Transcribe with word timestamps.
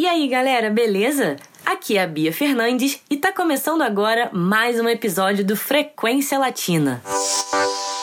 E 0.00 0.06
aí, 0.06 0.26
galera, 0.28 0.70
beleza? 0.70 1.36
Aqui 1.62 1.98
é 1.98 2.02
a 2.02 2.06
Bia 2.06 2.32
Fernandes 2.32 3.02
e 3.10 3.18
tá 3.18 3.30
começando 3.30 3.82
agora 3.82 4.30
mais 4.32 4.80
um 4.80 4.88
episódio 4.88 5.44
do 5.44 5.54
Frequência 5.54 6.38
Latina. 6.38 7.02
Frecuencia 7.04 7.99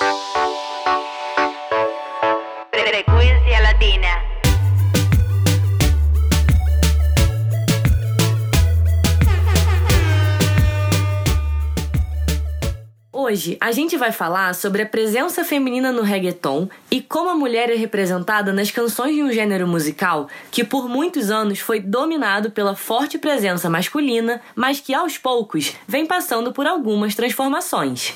Hoje 13.28 13.57
a 13.59 13.73
gente 13.73 13.98
vai 13.98 14.14
falar 14.14 14.55
sobre 14.55 14.84
a 14.84 14.86
presença 14.86 15.44
feminina 15.44 15.91
no 15.91 16.02
reggaeton 16.02 16.70
e 16.89 17.02
como 17.02 17.30
a 17.30 17.36
mulher 17.36 17.70
é 17.70 17.76
representada 17.76 18.54
nas 18.54 18.71
canções 18.71 19.14
de 19.16 19.21
um 19.21 19.30
gênero 19.30 19.68
musical 19.68 20.30
que 20.50 20.64
por 20.64 20.88
muitos 20.88 21.30
anos 21.30 21.59
foi 21.59 21.82
dominado 21.82 22.52
pela 22.52 22.73
forte 22.73 23.18
presença 23.18 23.70
masculina, 23.70 24.41
mas 24.55 24.80
que 24.80 24.94
aos 24.94 25.17
poucos 25.17 25.73
vem 25.86 26.05
passando 26.05 26.53
por 26.53 26.66
algumas 26.66 27.16
transformações. 27.16 28.13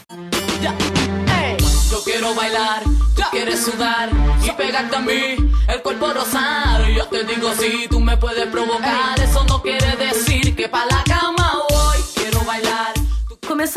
Yo 1.92 2.02
quiero 2.06 2.34
bailar, 2.34 2.82
tú 3.14 3.22
quieres 3.32 3.60
sudar 3.60 4.10
y 4.42 4.50
pegarte 4.54 4.96
a 4.96 5.02
mí, 5.02 5.36
el 5.68 5.82
cuerpo 5.82 6.14
rosar. 6.14 6.90
Yo 6.90 7.06
te 7.08 7.26
digo 7.26 7.54
si 7.54 7.86
tú 7.90 8.00
me 8.00 8.16
puedes 8.16 8.46
provocar, 8.46 9.20
eso 9.20 9.44
no 9.44 9.62
quiere 9.62 9.94
decir 9.98 10.56
que 10.56 10.70
pa 10.70 10.86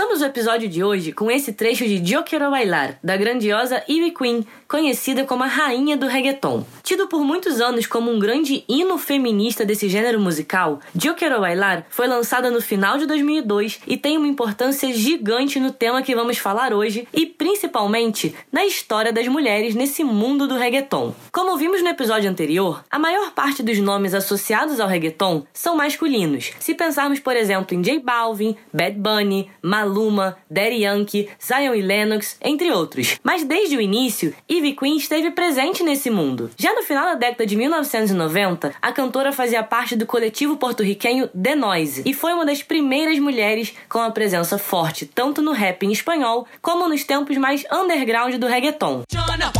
Começamos 0.05 0.23
o 0.23 0.31
episódio 0.31 0.69
de 0.69 0.85
hoje 0.85 1.13
com 1.13 1.31
esse 1.31 1.55
trecho 1.55 1.87
de 1.87 2.15
Yo 2.15 2.23
Quero 2.25 2.51
Bailar, 2.51 2.99
da 3.03 3.17
grandiosa 3.17 3.83
Ivy 3.89 4.11
Queen, 4.11 4.47
conhecida 4.69 5.25
como 5.25 5.45
a 5.45 5.47
rainha 5.47 5.97
do 5.97 6.07
reggaeton. 6.07 6.63
Tido 6.83 7.09
por 7.09 7.25
muitos 7.25 7.59
anos 7.59 7.87
como 7.87 8.11
um 8.11 8.19
grande 8.19 8.65
hino 8.69 8.99
feminista 8.99 9.65
desse 9.65 9.89
gênero 9.89 10.21
musical, 10.21 10.79
Yo 10.95 11.15
Quero 11.15 11.41
Bailar 11.41 11.87
foi 11.89 12.07
lançada 12.07 12.51
no 12.51 12.61
final 12.61 12.99
de 12.99 13.07
2002 13.07 13.81
e 13.87 13.97
tem 13.97 14.19
uma 14.19 14.27
importância 14.27 14.93
gigante 14.93 15.59
no 15.59 15.73
tema 15.73 16.03
que 16.03 16.15
vamos 16.15 16.37
falar 16.37 16.75
hoje 16.75 17.09
e 17.11 17.25
principalmente 17.25 18.35
na 18.53 18.67
história 18.67 19.11
das 19.11 19.27
mulheres 19.27 19.75
nesse 19.75 20.05
mundo 20.05 20.47
do 20.47 20.57
reggaeton. 20.57 21.15
Como 21.33 21.57
vimos 21.57 21.83
no 21.83 21.89
episódio 21.89 22.29
anterior, 22.29 22.85
a 22.91 22.99
maior 22.99 23.33
parte 23.33 23.63
dos 23.63 23.79
nomes 23.79 24.13
associados 24.13 24.81
ao 24.81 24.89
reggaeton 24.89 25.47
são 25.53 25.77
masculinos. 25.77 26.53
Se 26.61 26.75
pensarmos, 26.75 27.21
por 27.21 27.35
exemplo, 27.35 27.75
em 27.75 27.81
J 27.81 28.01
Balvin, 28.01 28.55
Bad 28.71 28.99
Bunny, 28.99 29.51
Maluma, 29.95 30.37
Daddy 30.51 30.83
Yankee, 30.83 31.29
Zion 31.41 31.75
e 31.75 31.81
Lennox, 31.81 32.37
entre 32.43 32.71
outros. 32.73 33.19
Mas 33.23 33.45
desde 33.45 33.77
o 33.77 33.81
início, 33.81 34.35
Ivy 34.49 34.75
Queen 34.75 34.97
esteve 34.97 35.31
presente 35.31 35.85
nesse 35.85 36.11
mundo. 36.11 36.51
Já 36.57 36.75
no 36.75 36.83
final 36.83 37.07
da 37.07 37.15
década 37.15 37.47
de 37.47 37.55
1990, 37.55 38.75
a 38.83 38.93
cantora 38.93 39.33
fazia 39.33 39.63
parte 39.63 39.95
do 39.95 40.05
coletivo 40.05 40.57
porto-riquenho 40.57 41.29
The 41.29 41.55
Noise 41.55 42.03
e 42.05 42.13
foi 42.13 42.33
uma 42.33 42.45
das 42.45 42.63
primeiras 42.63 43.19
mulheres 43.21 43.73
com 43.89 44.01
a 44.01 44.11
presença 44.11 44.59
forte 44.59 45.07
tanto 45.07 45.41
no 45.41 45.53
rap 45.53 45.85
em 45.85 45.93
espanhol 45.93 46.47
como 46.61 46.89
nos 46.89 47.05
tempos 47.05 47.37
mais 47.37 47.65
underground 47.73 48.35
do 48.35 48.47
reggaeton. 48.47 49.03
Chana, 49.13 49.53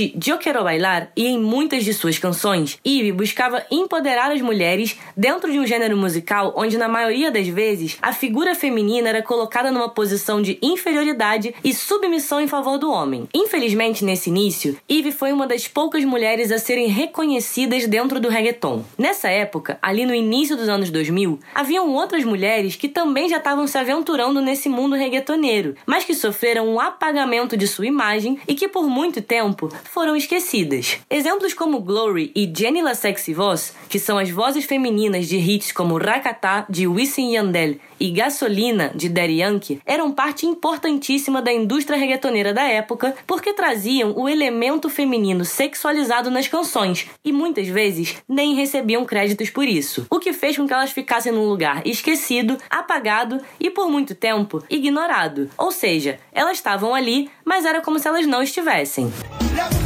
Hit 0.00 0.30
Yo 0.30 0.38
Quero 0.38 0.64
Bailar 0.64 1.12
e 1.14 1.26
em 1.26 1.38
muitas 1.38 1.84
de 1.84 1.92
suas 1.92 2.18
canções, 2.18 2.78
Ivy 2.82 3.12
buscava 3.12 3.62
empoderar 3.70 4.32
as 4.32 4.40
mulheres 4.40 4.98
dentro 5.14 5.52
de 5.52 5.58
um 5.58 5.66
gênero 5.66 5.94
musical 5.94 6.54
onde, 6.56 6.78
na 6.78 6.88
maioria 6.88 7.30
das 7.30 7.46
vezes, 7.46 7.98
a 8.00 8.10
figura 8.10 8.54
feminina 8.54 9.10
era 9.10 9.22
colocada 9.22 9.70
numa 9.70 9.90
posição 9.90 10.40
de 10.40 10.58
inferioridade 10.62 11.54
e 11.62 11.74
submissão 11.74 12.40
em 12.40 12.48
favor 12.48 12.78
do 12.78 12.90
homem. 12.90 13.28
Infelizmente, 13.34 14.02
nesse 14.02 14.30
início, 14.30 14.78
Ivy 14.88 15.12
foi 15.12 15.32
uma 15.32 15.46
das 15.46 15.68
poucas 15.68 16.02
mulheres 16.02 16.50
a 16.50 16.58
serem 16.58 16.86
reconhecidas 16.86 17.86
dentro 17.86 18.18
do 18.18 18.30
reggaeton. 18.30 18.82
Nessa 18.96 19.28
época, 19.28 19.78
ali 19.82 20.06
no 20.06 20.14
início 20.14 20.56
dos 20.56 20.70
anos 20.70 20.88
2000, 20.88 21.38
haviam 21.54 21.90
outras 21.90 22.24
mulheres 22.24 22.74
que 22.74 22.88
também 22.88 23.28
já 23.28 23.36
estavam 23.36 23.66
se 23.66 23.76
aventurando 23.76 24.40
nesse 24.40 24.70
mundo 24.70 24.96
reggaetoneiro, 24.96 25.74
mas 25.84 26.04
que 26.04 26.14
sofreram 26.14 26.66
um 26.66 26.80
apagamento 26.80 27.54
de 27.54 27.68
sua 27.68 27.86
imagem 27.86 28.38
e 28.48 28.54
que 28.54 28.66
por 28.66 28.88
muito 28.88 29.20
tempo 29.20 29.68
foram 29.92 30.14
esquecidas. 30.14 30.98
Exemplos 31.10 31.52
como 31.52 31.80
Glory 31.80 32.30
e 32.34 32.50
Jenny 32.56 32.80
La 32.80 32.94
Sexy 32.94 33.34
Voz, 33.34 33.74
que 33.88 33.98
são 33.98 34.18
as 34.18 34.30
vozes 34.30 34.64
femininas 34.64 35.26
de 35.26 35.36
hits 35.36 35.72
como 35.72 35.98
Rakata 35.98 36.64
de 36.68 36.86
Wisin 36.86 37.34
Yandel 37.34 37.76
e 37.98 38.10
Gasolina 38.10 38.92
de 38.94 39.08
Daddy 39.08 39.40
Yankee, 39.40 39.80
eram 39.84 40.12
parte 40.12 40.46
importantíssima 40.46 41.42
da 41.42 41.52
indústria 41.52 41.98
reggaetoneira 41.98 42.54
da 42.54 42.62
época 42.62 43.16
porque 43.26 43.52
traziam 43.52 44.14
o 44.16 44.28
elemento 44.28 44.88
feminino 44.88 45.44
sexualizado 45.44 46.30
nas 46.30 46.46
canções 46.46 47.08
e 47.24 47.32
muitas 47.32 47.66
vezes 47.66 48.16
nem 48.28 48.54
recebiam 48.54 49.04
créditos 49.04 49.50
por 49.50 49.66
isso, 49.66 50.06
o 50.08 50.20
que 50.20 50.32
fez 50.32 50.56
com 50.56 50.68
que 50.68 50.72
elas 50.72 50.92
ficassem 50.92 51.32
num 51.32 51.48
lugar 51.48 51.84
esquecido, 51.84 52.56
apagado 52.70 53.40
e 53.58 53.68
por 53.68 53.90
muito 53.90 54.14
tempo 54.14 54.62
ignorado. 54.70 55.50
Ou 55.58 55.72
seja, 55.72 56.20
elas 56.32 56.58
estavam 56.58 56.94
ali, 56.94 57.28
mas 57.44 57.64
era 57.64 57.80
como 57.80 57.98
se 57.98 58.06
elas 58.06 58.26
não 58.26 58.40
estivessem. 58.40 59.12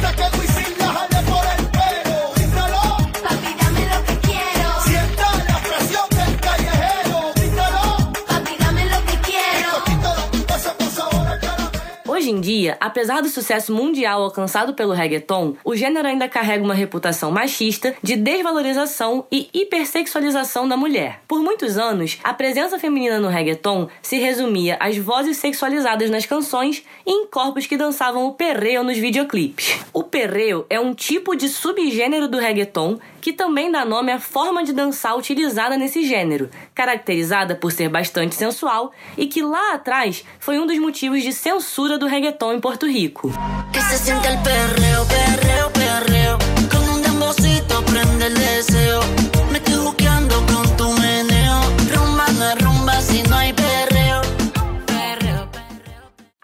hasta 0.03 0.29
que 0.29 0.37
Luis 0.37 0.54
Hoje 12.25 12.33
em 12.33 12.41
dia, 12.41 12.75
apesar 12.79 13.21
do 13.21 13.29
sucesso 13.29 13.71
mundial 13.71 14.23
alcançado 14.23 14.73
pelo 14.73 14.93
reggaeton, 14.93 15.55
o 15.63 15.75
gênero 15.75 16.07
ainda 16.07 16.27
carrega 16.27 16.63
uma 16.63 16.73
reputação 16.73 17.29
machista 17.29 17.95
de 18.01 18.15
desvalorização 18.15 19.27
e 19.31 19.47
hipersexualização 19.53 20.67
da 20.67 20.75
mulher. 20.75 21.21
Por 21.27 21.43
muitos 21.43 21.77
anos, 21.77 22.17
a 22.23 22.33
presença 22.33 22.79
feminina 22.79 23.19
no 23.19 23.27
reggaeton 23.27 23.89
se 24.01 24.17
resumia 24.17 24.75
às 24.79 24.97
vozes 24.97 25.37
sexualizadas 25.37 26.09
nas 26.09 26.25
canções 26.25 26.83
e 27.05 27.11
em 27.11 27.27
corpos 27.27 27.67
que 27.67 27.77
dançavam 27.77 28.25
o 28.25 28.33
perreo 28.33 28.83
nos 28.83 28.97
videoclipes. 28.97 29.77
O 29.93 30.01
perreo 30.01 30.65
é 30.67 30.79
um 30.79 30.95
tipo 30.95 31.35
de 31.35 31.47
subgênero 31.47 32.27
do 32.27 32.39
reggaeton 32.39 32.97
que 33.21 33.33
também 33.33 33.71
dá 33.71 33.83
nome 33.83 34.11
à 34.11 34.19
forma 34.19 34.63
de 34.63 34.71
dançar 34.71 35.17
utilizada 35.17 35.77
nesse 35.77 36.05
gênero, 36.05 36.49
caracterizada 36.75 37.55
por 37.55 37.71
ser 37.71 37.89
bastante 37.89 38.35
sensual 38.35 38.91
e 39.17 39.25
que 39.25 39.41
lá 39.41 39.73
atrás 39.73 40.23
foi 40.39 40.59
um 40.59 40.67
dos 40.67 40.77
motivos 40.77 41.23
de 41.23 41.33
censura 41.33 41.97
do 41.97 42.05
reggaeton 42.15 42.53
em 42.53 42.61
Porto 42.61 42.85
Rico. 42.85 43.31
Que 43.71 43.81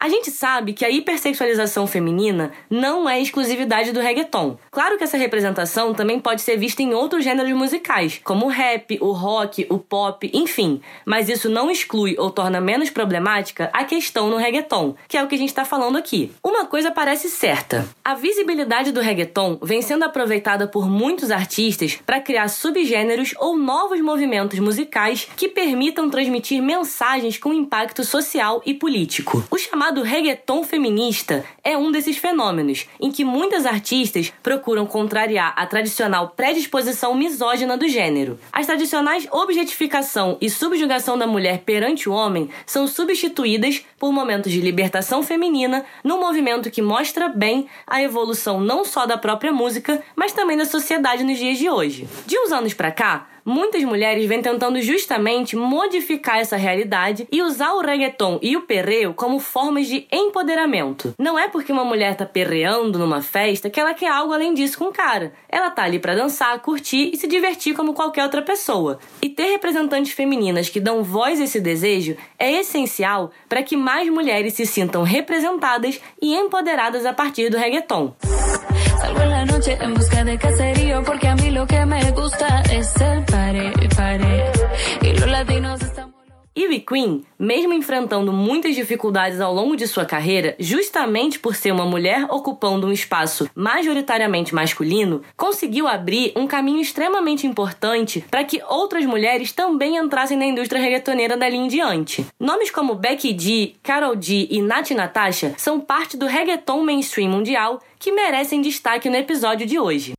A 0.02 0.10
gente 0.10 0.32
sabe 0.32 0.74
que 0.74 0.84
a 0.84 0.90
hipersexualização 0.90 1.86
feminina 1.86 2.52
não 2.68 3.08
é 3.08 3.22
exclusividade 3.22 3.92
do 3.92 4.00
reggaeton. 4.00 4.58
Claro 4.72 4.98
que 4.98 5.04
essa 5.04 5.16
representação 5.16 5.94
também 5.94 6.20
pode 6.20 6.42
ser 6.42 6.58
vista 6.58 6.82
em 6.82 6.92
outros 6.92 7.24
gêneros 7.24 7.54
musicais, 7.54 8.20
como 8.24 8.48
o 8.48 8.50
rap, 8.50 8.98
o 9.00 9.12
rock, 9.12 9.68
o 9.70 9.78
pop, 9.78 10.28
enfim. 10.34 10.82
Mas 11.06 11.30
isso 11.30 11.52
não 11.52 11.70
exclui 11.70 12.16
ou 12.18 12.32
torna 12.32 12.60
menos 12.60 12.90
problemática 12.90 13.70
a 13.72 13.84
questão 13.84 14.28
no 14.28 14.38
reggaeton, 14.38 14.96
que 15.08 15.16
é 15.16 15.24
o 15.24 15.28
que 15.28 15.36
a 15.36 15.38
gente 15.38 15.50
está 15.50 15.66
falando 15.66 16.00
aqui. 16.00 16.32
Uma 16.44 16.66
coisa 16.66 16.90
parece 16.90 17.30
certa: 17.30 17.88
a 18.04 18.16
visibilidade 18.16 18.92
do 18.92 19.02
reggaeton 19.02 19.60
vem 19.62 19.84
sendo 19.84 20.04
aproveitada 20.04 20.66
por 20.66 20.90
muitos 20.90 21.30
artistas 21.30 22.00
para 22.04 22.20
criar 22.20 22.48
subgêneros 22.48 23.36
ou 23.38 23.56
novos 23.56 24.02
movimentos 24.02 24.58
musicais 24.58 25.28
que 25.38 25.48
permitam 25.48 26.10
transmitir 26.10 26.60
mensagens 26.60 27.38
com 27.38 27.54
impacto 27.54 28.04
social 28.04 28.64
e 28.66 28.74
político. 28.74 29.46
O 29.52 29.60
chamado 29.60 29.91
reggaeton 30.00 30.64
feminista 30.64 31.44
é 31.62 31.76
um 31.78 31.92
desses 31.92 32.16
fenômenos, 32.16 32.88
em 33.00 33.12
que 33.12 33.26
muitas 33.26 33.66
artistas 33.66 34.32
procuram 34.42 34.86
contrariar 34.86 35.54
a 35.58 35.66
tradicional 35.66 36.30
predisposição 36.30 37.14
misógina 37.14 37.78
do 37.78 37.90
gênero. 37.90 38.40
As 38.54 38.66
tradicionais 38.66 39.28
objetificação 39.30 40.38
e 40.40 40.50
subjugação 40.50 41.18
da 41.18 41.28
mulher 41.28 41.64
perante 41.66 42.08
o 42.08 42.14
homem 42.14 42.50
são 42.66 42.88
substituídas 42.88 43.84
por 44.00 44.14
momentos 44.14 44.54
de 44.54 44.62
libertação 44.62 45.22
feminina 45.22 45.84
num 46.04 46.20
movimento 46.20 46.72
que 46.72 46.82
mostra 46.82 47.28
bem 47.28 47.68
a 47.86 48.02
evolução 48.02 48.62
não 48.62 48.86
só 48.86 49.06
da 49.06 49.18
própria 49.18 49.52
música, 49.52 50.02
mas 50.16 50.32
também 50.32 50.56
da 50.56 50.66
sociedade 50.66 51.24
nos 51.26 51.38
dias 51.38 51.58
de 51.58 51.70
hoje. 51.70 52.08
De 52.26 52.40
uns 52.40 52.54
anos 52.54 52.74
pra 52.74 52.92
cá, 52.92 53.28
muitas 53.46 53.84
mulheres 53.84 54.26
vêm 54.26 54.42
tentando 54.42 54.82
justamente 54.82 55.56
modificar 55.56 56.40
essa 56.40 56.58
realidade 56.58 57.28
e 57.32 57.42
usar 57.42 57.74
o 57.74 57.82
reggaeton 57.82 58.40
e 58.42 58.56
o 58.56 58.62
perreo 58.62 59.14
como 59.14 59.40
formas 59.40 59.88
de 59.88 60.08
empoderamento. 60.12 61.14
Não 61.18 61.38
é 61.38 61.48
porque 61.48 61.72
uma 61.72 61.86
mulher 61.86 62.16
tá 62.16 62.26
perreando 62.26 63.00
numa 63.00 63.22
festa 63.22 63.70
que 63.70 63.80
ela 63.80 63.94
quer 63.94 64.10
algo 64.10 64.34
além 64.34 64.54
disso 64.54 64.78
com 64.78 64.86
o 64.86 64.94
cara. 64.94 65.34
Ela 65.50 65.70
tá 65.70 65.84
ali 65.84 66.00
pra 66.00 66.16
dançar, 66.16 66.60
curtir 66.60 67.12
e 67.14 67.18
se 67.18 67.28
divertir 67.28 67.76
como 67.76 67.94
qualquer 67.94 68.24
outra 68.24 68.42
pessoa. 68.42 69.00
E 69.22 69.30
ter 69.30 69.52
representantes 69.52 70.14
femininas 70.14 70.70
que 70.70 70.80
dão 70.80 71.04
voz 71.04 71.40
a 71.40 71.44
esse 71.44 71.60
desejo 71.60 72.16
é 72.38 72.52
essencial 72.52 73.32
para 73.48 73.64
que 73.64 73.78
mais 73.78 74.10
mulheres 74.10 74.54
se 74.54 74.66
sintam 74.66 75.04
representadas 75.04 76.00
e 76.22 76.36
empoderadas 76.36 77.06
a 77.06 77.14
partir 77.14 77.50
do 77.50 77.58
reggaeton. 77.58 78.16
La 79.42 79.46
noche 79.46 79.76
en 79.82 79.96
busca 79.96 80.24
de 80.24 80.38
caserío 80.38 81.04
porque 81.04 81.28
a 81.28 81.36
mí 81.36 81.50
lo 81.50 81.66
que 81.66 81.84
me 81.88 82.12
gusta 82.12 82.62
es 82.72 82.94
pare, 83.32 83.72
pare. 83.96 84.52
Y 85.02 85.14
los 85.14 85.30
latinos 85.30 85.82
estamos... 85.82 86.12
Ivy 86.54 86.82
Queen, 86.82 87.26
mesmo 87.40 87.72
enfrentando 87.72 88.34
muitas 88.34 88.76
dificuldades 88.76 89.40
ao 89.40 89.54
longo 89.54 89.78
de 89.78 89.88
sua 89.88 90.04
carreira, 90.04 90.54
justamente 90.60 91.40
por 91.40 91.56
ser 91.56 91.72
uma 91.72 91.86
mulher 91.86 92.26
ocupando 92.30 92.88
um 92.88 92.92
espaço 92.92 93.50
majoritariamente 93.56 94.54
masculino, 94.54 95.22
conseguiu 95.38 95.88
abrir 95.88 96.34
um 96.36 96.46
caminho 96.46 96.82
extremamente 96.82 97.48
importante 97.48 98.26
para 98.30 98.44
que 98.44 98.62
outras 98.68 99.06
mulheres 99.06 99.54
também 99.54 99.96
entrassem 99.96 100.38
na 100.38 100.46
indústria 100.46 100.82
reggaetoneira 100.82 101.38
dali 101.38 101.56
em 101.56 101.70
diante. 101.70 102.26
Nomes 102.38 102.70
como 102.70 102.96
Becky 102.96 103.34
G, 103.40 103.76
Carol 103.82 104.22
G 104.22 104.50
e 104.52 104.62
Nati 104.62 104.94
Natasha 104.94 105.54
são 105.58 105.80
parte 105.80 106.18
do 106.18 106.26
reggaeton 106.26 106.84
mainstream 106.84 107.30
mundial 107.30 107.80
que 107.98 108.12
merecem 108.12 108.62
destaque 108.62 109.10
no 109.10 109.16
episódio 109.16 109.66
de 109.66 109.80
hoje. 109.80 110.12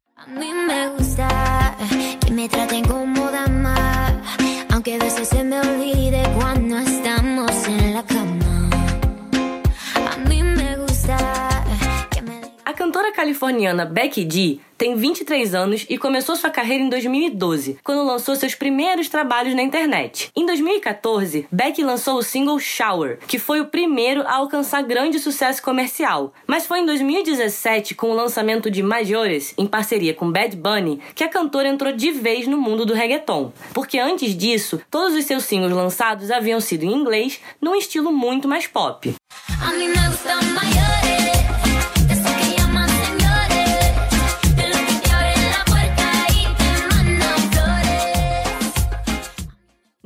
Que 2.21 2.31
me 2.31 2.49
traten 2.49 2.85
como 2.85 3.29
dama, 3.31 3.75
aunque 4.71 4.95
a 4.95 4.99
veces 4.99 5.29
se 5.29 5.43
me 5.43 5.59
olvide 5.59 6.23
cuando 6.37 6.79
estamos 6.79 7.51
en 7.67 7.95
la 7.95 8.05
cama. 8.05 8.32
Cantora 13.03 13.13
californiana 13.13 13.85
Becky 13.85 14.29
G 14.31 14.61
tem 14.79 14.95
23 14.95 15.55
anos 15.55 15.87
e 15.89 15.99
começou 15.99 16.37
sua 16.37 16.51
carreira 16.51 16.83
em 16.83 16.89
2012, 16.89 17.79
quando 17.83 18.05
lançou 18.05 18.35
seus 18.35 18.55
primeiros 18.55 19.09
trabalhos 19.09 19.55
na 19.55 19.63
internet. 19.63 20.31
Em 20.35 20.45
2014, 20.47 21.47
Becky 21.51 21.83
lançou 21.83 22.19
o 22.19 22.23
single 22.23 22.59
Shower, 22.59 23.19
que 23.27 23.39
foi 23.39 23.61
o 23.61 23.67
primeiro 23.67 24.23
a 24.23 24.35
alcançar 24.35 24.83
grande 24.83 25.19
sucesso 25.19 25.63
comercial. 25.63 26.33
Mas 26.47 26.67
foi 26.67 26.81
em 26.81 26.87
2017, 26.87 27.95
com 27.95 28.11
o 28.11 28.15
lançamento 28.15 28.71
de 28.71 28.83
Majores, 28.83 29.55
em 29.57 29.67
parceria 29.67 30.15
com 30.15 30.31
Bad 30.31 30.57
Bunny, 30.57 31.01
que 31.15 31.25
a 31.25 31.29
cantora 31.29 31.69
entrou 31.69 31.93
de 31.93 32.11
vez 32.11 32.47
no 32.47 32.59
mundo 32.59 32.85
do 32.85 32.95
reggaeton. 32.95 33.53
Porque 33.73 33.99
antes 33.99 34.37
disso, 34.37 34.81
todos 34.91 35.17
os 35.17 35.25
seus 35.25 35.45
singles 35.45 35.73
lançados 35.73 36.31
haviam 36.31 36.61
sido 36.61 36.85
em 36.85 36.93
inglês, 36.93 37.41
num 37.61 37.75
estilo 37.75 38.13
muito 38.13 38.49
mais 38.49 38.67
pop. 38.67 39.15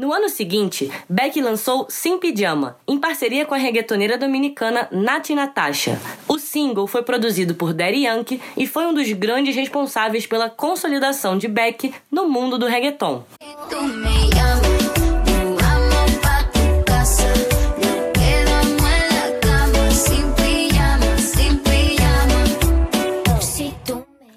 No 0.06 0.12
ano 0.12 0.28
seguinte, 0.28 0.88
Beck 1.08 1.40
lançou 1.40 1.84
Sim 1.90 2.16
Pijama, 2.16 2.76
em 2.86 2.96
parceria 2.96 3.44
com 3.44 3.56
a 3.56 3.58
reggaetoneira 3.58 4.16
dominicana 4.16 4.86
Nati 4.92 5.34
Natasha. 5.34 6.00
O 6.28 6.38
single 6.38 6.86
foi 6.86 7.02
produzido 7.02 7.56
por 7.56 7.74
Daddy 7.74 8.04
Yankee 8.04 8.40
e 8.56 8.68
foi 8.68 8.86
um 8.86 8.94
dos 8.94 9.10
grandes 9.10 9.56
responsáveis 9.56 10.24
pela 10.24 10.48
consolidação 10.48 11.36
de 11.36 11.48
Beck 11.48 11.92
no 12.08 12.28
mundo 12.28 12.56
do 12.56 12.66
reggaeton. 12.66 13.24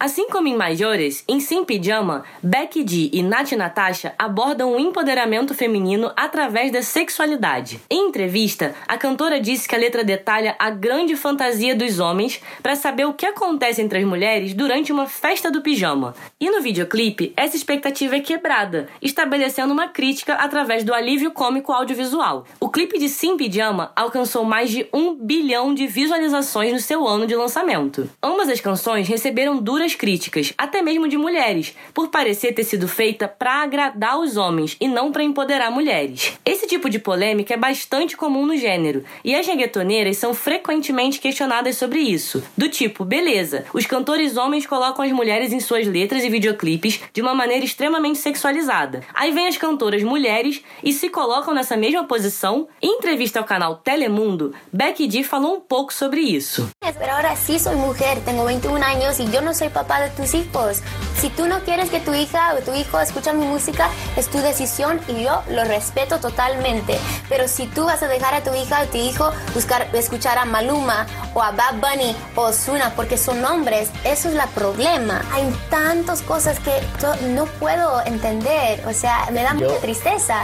Assim 0.10 0.28
como 0.28 0.48
em 0.48 0.58
Majores, 0.58 1.24
em 1.28 1.40
Sim 1.40 1.64
Pijama, 1.64 2.24
Becky 2.42 2.84
G 2.84 3.12
e 3.14 3.22
Nati 3.22 3.56
Natasha 3.56 4.16
abordam 4.18 4.72
o 4.72 4.80
empoderamento 4.80 5.54
feminino 5.54 6.12
através 6.16 6.72
da 6.72 6.82
sexualidade. 6.82 7.80
Em 7.88 8.08
entrevista, 8.08 8.74
a 8.88 8.98
cantora 8.98 9.40
disse 9.40 9.70
que 9.70 9.76
a 9.76 9.78
letra 9.78 10.04
detalha 10.04 10.56
a 10.58 10.72
grande 10.72 11.16
fantasia 11.16 11.76
dos 11.76 12.00
homens 12.00 12.42
para 12.64 12.76
saber 12.76 13.06
o 13.06 13.14
que 13.14 13.24
acontece 13.24 13.84
entre 13.84 14.00
as 14.00 14.04
mulheres 14.04 14.56
durante 14.56 14.92
uma 14.92 15.06
festa 15.06 15.52
do 15.52 15.62
pijama. 15.62 16.16
E 16.42 16.50
no 16.50 16.60
videoclipe, 16.60 17.32
essa 17.38 17.56
expectativa 17.56 18.16
é 18.16 18.20
quebrada, 18.20 18.90
estabelecendo 19.04 19.72
uma 19.72 19.90
crítica 19.90 20.34
através 20.34 20.84
do 20.84 20.92
alívio 20.92 21.30
cômico 21.30 21.72
audiovisual. 21.72 22.48
O 22.60 22.70
clipe 22.70 22.98
de 22.98 23.10
Sim 23.10 23.38
Pijama 23.38 23.92
alcançou 23.96 24.44
mais 24.44 24.72
de 24.72 24.88
um 24.92 25.14
bilhão 25.14 25.72
de 25.72 25.86
visualizações 25.86 26.74
no 26.74 26.80
seu 26.80 27.08
ano 27.08 27.28
de 27.28 27.36
lançamento. 27.36 28.10
Ambas 28.24 28.50
as 28.50 28.60
canções 28.60 29.08
receberam 29.08 29.62
duras 29.62 29.99
críticas, 30.00 30.54
até 30.58 30.82
mesmo 30.82 31.10
de 31.10 31.18
mulheres, 31.18 31.76
por 31.94 32.08
parecer 32.08 32.54
ter 32.54 32.64
sido 32.64 32.88
feita 32.88 33.28
para 33.28 33.62
agradar 33.62 34.18
os 34.18 34.38
homens 34.38 34.78
e 34.80 34.88
não 34.88 35.12
para 35.12 35.24
empoderar 35.24 35.70
mulheres. 35.70 36.34
Esse 36.46 36.66
tipo 36.66 36.90
de 36.90 36.98
polêmica 36.98 37.54
é 37.54 37.58
bastante 37.58 38.16
comum 38.16 38.46
no 38.46 38.56
gênero, 38.56 39.04
e 39.24 39.36
as 39.36 39.46
reggaetoneiras 39.46 40.18
são 40.18 40.34
frequentemente 40.34 41.20
questionadas 41.20 41.76
sobre 41.76 42.00
isso. 42.00 42.42
Do 42.58 42.70
tipo, 42.70 43.04
beleza, 43.04 43.66
os 43.74 43.86
cantores 43.86 44.38
homens 44.38 44.66
colocam 44.66 45.04
as 45.04 45.12
mulheres 45.12 45.52
em 45.52 45.60
suas 45.60 45.86
letras 45.86 46.24
e 46.24 46.30
videoclipes 46.30 47.02
de 47.14 47.22
uma 47.22 47.36
maneira 47.36 47.66
extremamente 47.66 48.20
sexualizada. 48.20 49.02
Aí 49.14 49.32
vem 49.32 49.48
as 49.48 49.58
cantoras 49.58 50.02
mulheres 50.02 50.64
e 50.82 50.94
se 50.94 51.10
colocam 51.10 51.54
nessa 51.54 51.76
mesma 51.76 52.06
posição. 52.06 52.70
Em 52.82 52.98
entrevista 52.98 53.40
ao 53.40 53.46
canal 53.46 53.76
Telemundo, 53.76 54.54
Becky 54.72 55.12
G 55.12 55.24
falou 55.24 55.58
um 55.58 55.60
pouco 55.60 55.94
sobre 55.94 56.22
isso. 56.22 56.70
Pero 56.80 57.14
ahora 57.14 57.36
sí 57.36 57.60
soy 57.60 57.76
mujer, 57.76 58.20
tengo 58.26 58.46
21 58.46 58.84
años 58.84 59.20
y 59.20 59.26
yo 59.32 59.42
no 59.42 59.54
soy 59.54 59.70
papá 59.80 60.02
de 60.02 60.10
tus 60.10 60.34
hijos. 60.34 60.82
Si 61.20 61.30
tú 61.30 61.48
no 61.48 61.60
quieres 61.62 61.90
que 61.90 62.00
tu 62.00 62.14
hija 62.14 62.54
o 62.56 62.62
tu 62.62 62.74
hijo 62.74 63.00
escuche 63.00 63.32
mi 63.34 63.46
música, 63.46 63.90
es 64.18 64.28
tu 64.28 64.40
decisión 64.40 65.00
y 65.08 65.24
yo 65.24 65.42
lo 65.50 65.64
respeto 65.64 66.20
totalmente. 66.20 67.00
Pero 67.30 67.48
si 67.48 67.68
tú 67.68 67.86
vas 67.86 68.04
a 68.04 68.08
dejar 68.08 68.34
a 68.34 68.44
tu 68.44 68.54
hija 68.54 68.82
o 68.82 68.86
tu 68.88 68.98
hijo 68.98 69.32
buscar, 69.54 69.88
escuchar 69.94 70.38
a 70.38 70.46
Maluma 70.46 71.08
o 71.34 71.42
a 71.42 71.52
Bad 71.52 71.76
Bunny 71.76 72.16
o 72.36 72.42
Ozuna 72.42 72.94
porque 72.96 73.18
son 73.18 73.44
hombres, 73.46 73.90
eso 74.04 74.30
es 74.30 74.36
el 74.36 74.50
problema. 74.54 75.22
Hay 75.34 75.50
tantas 75.70 76.22
cosas 76.22 76.60
que 76.60 76.74
yo 77.02 77.16
no 77.30 77.46
puedo 77.46 78.02
entender, 78.06 78.86
o 78.86 78.94
sea, 78.94 79.30
me 79.32 79.44
da 79.44 79.54
mucha 79.54 79.78
tristeza. 79.78 80.44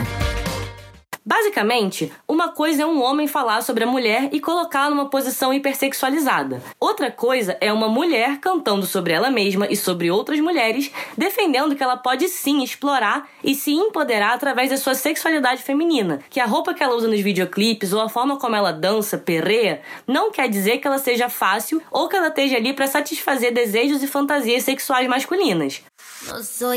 Basicamente, 1.27 2.12
uma 2.27 2.50
coisa 2.50 2.83
é 2.83 2.86
um 2.86 3.01
homem 3.01 3.27
falar 3.27 3.63
sobre 3.63 3.83
a 3.83 3.88
mulher 3.88 4.30
e 4.31 4.39
colocá-la 4.39 4.92
numa 4.92 5.10
posição 5.10 5.51
hipersexualizada. 5.51 6.62
Outra 6.80 7.10
coisa 7.10 7.57
é 7.60 7.74
uma 7.74 7.89
mulher 7.89 8.38
cantando 8.39 8.86
sobre 8.86 9.12
ela 9.12 9.31
mesma 9.31 9.66
e 9.68 9.75
sobre 9.75 10.12
outras 10.12 10.39
mulheres, 10.39 10.92
defendendo 11.18 11.75
que 11.75 11.81
ela 11.81 11.98
pode 11.98 12.30
sim 12.30 12.63
explorar 12.63 13.27
e 13.44 13.56
se 13.56 13.72
empoderar 13.72 14.36
através 14.36 14.69
da 14.69 14.77
sua 14.77 14.94
sexualidade 14.94 15.63
feminina, 15.63 16.19
que 16.30 16.39
a 16.39 16.45
roupa 16.45 16.75
que 16.75 16.83
ela 16.83 16.95
usa 16.95 17.07
nos 17.07 17.22
videoclipes 17.22 17.92
ou 17.92 18.01
a 18.01 18.10
forma 18.10 18.38
como 18.38 18.56
ela 18.56 18.71
dança, 18.71 19.18
perreia, 19.18 19.81
não 20.06 20.31
quer 20.31 20.47
dizer 20.47 20.78
que 20.78 20.85
ela 20.85 20.99
seja 20.99 21.28
fácil 21.28 21.81
ou 21.90 22.07
que 22.07 22.16
ela 22.16 22.28
esteja 22.28 22.57
ali 22.57 22.71
para 22.71 22.85
satisfazer 22.85 23.52
desejos 23.52 24.04
e 24.04 24.07
fantasias 24.07 24.61
sexuais 24.61 25.07
masculinas. 25.07 25.81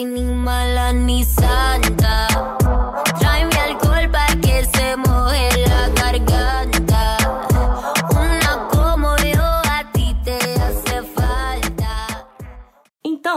Ni 0.06 0.22
mala 0.22 0.92
ni 0.92 1.22
santa. 1.22 2.57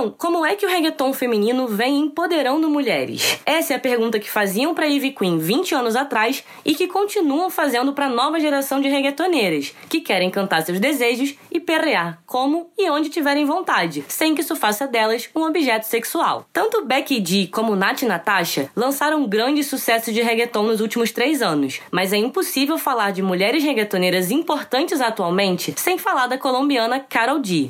Então, 0.02 0.16
como 0.18 0.44
é 0.44 0.56
que 0.56 0.66
o 0.66 0.70
reggaeton 0.70 1.14
feminino 1.14 1.68
vem 1.68 2.00
empoderando 2.00 2.68
mulheres? 2.68 3.40
Essa 3.46 3.74
é 3.74 3.76
a 3.76 3.80
pergunta 3.80 4.20
que 4.20 4.32
faziam 4.32 4.74
para 4.74 4.88
Ivy 4.88 5.12
Queen 5.12 5.38
20 5.38 5.76
anos 5.76 5.96
atrás 5.96 6.44
e 6.66 6.74
que 6.74 6.88
continuam 6.88 7.52
fazendo 7.52 7.94
para 7.94 8.08
a 8.08 8.10
nova 8.10 8.40
geração 8.40 8.82
de 8.82 8.88
reggaetoneiras, 8.88 9.76
que 9.88 10.02
querem 10.02 10.32
cantar 10.32 10.64
seus 10.64 10.80
desejos 10.80 11.36
e 11.52 11.60
perrear 11.60 12.20
como 12.26 12.72
e 12.80 12.90
onde 12.90 13.10
tiverem 13.10 13.46
vontade, 13.46 14.04
sem 14.08 14.34
que 14.34 14.42
isso 14.42 14.56
faça 14.56 14.88
delas 14.88 15.30
um 15.36 15.44
objeto 15.44 15.86
sexual. 15.86 16.48
Tanto 16.52 16.84
Becky 16.84 17.24
G 17.24 17.46
como 17.46 17.76
Nat 17.76 18.02
Natasha 18.02 18.72
lançaram 18.76 19.28
grandes 19.28 19.68
sucessos 19.68 20.16
de 20.16 20.24
reggaeton 20.24 20.64
nos 20.64 20.82
últimos 20.82 21.12
três 21.12 21.44
anos, 21.44 21.80
mas 21.92 22.12
é 22.12 22.18
impossível 22.18 22.80
falar 22.80 23.12
de 23.12 23.22
mulheres 23.22 23.64
reggaetoneiras 23.64 24.32
importantes 24.32 25.00
atualmente 25.00 25.76
sem 25.78 26.00
falar 26.00 26.26
da 26.26 26.40
colombiana 26.40 27.00
Karol 27.00 27.40
G. 27.44 27.70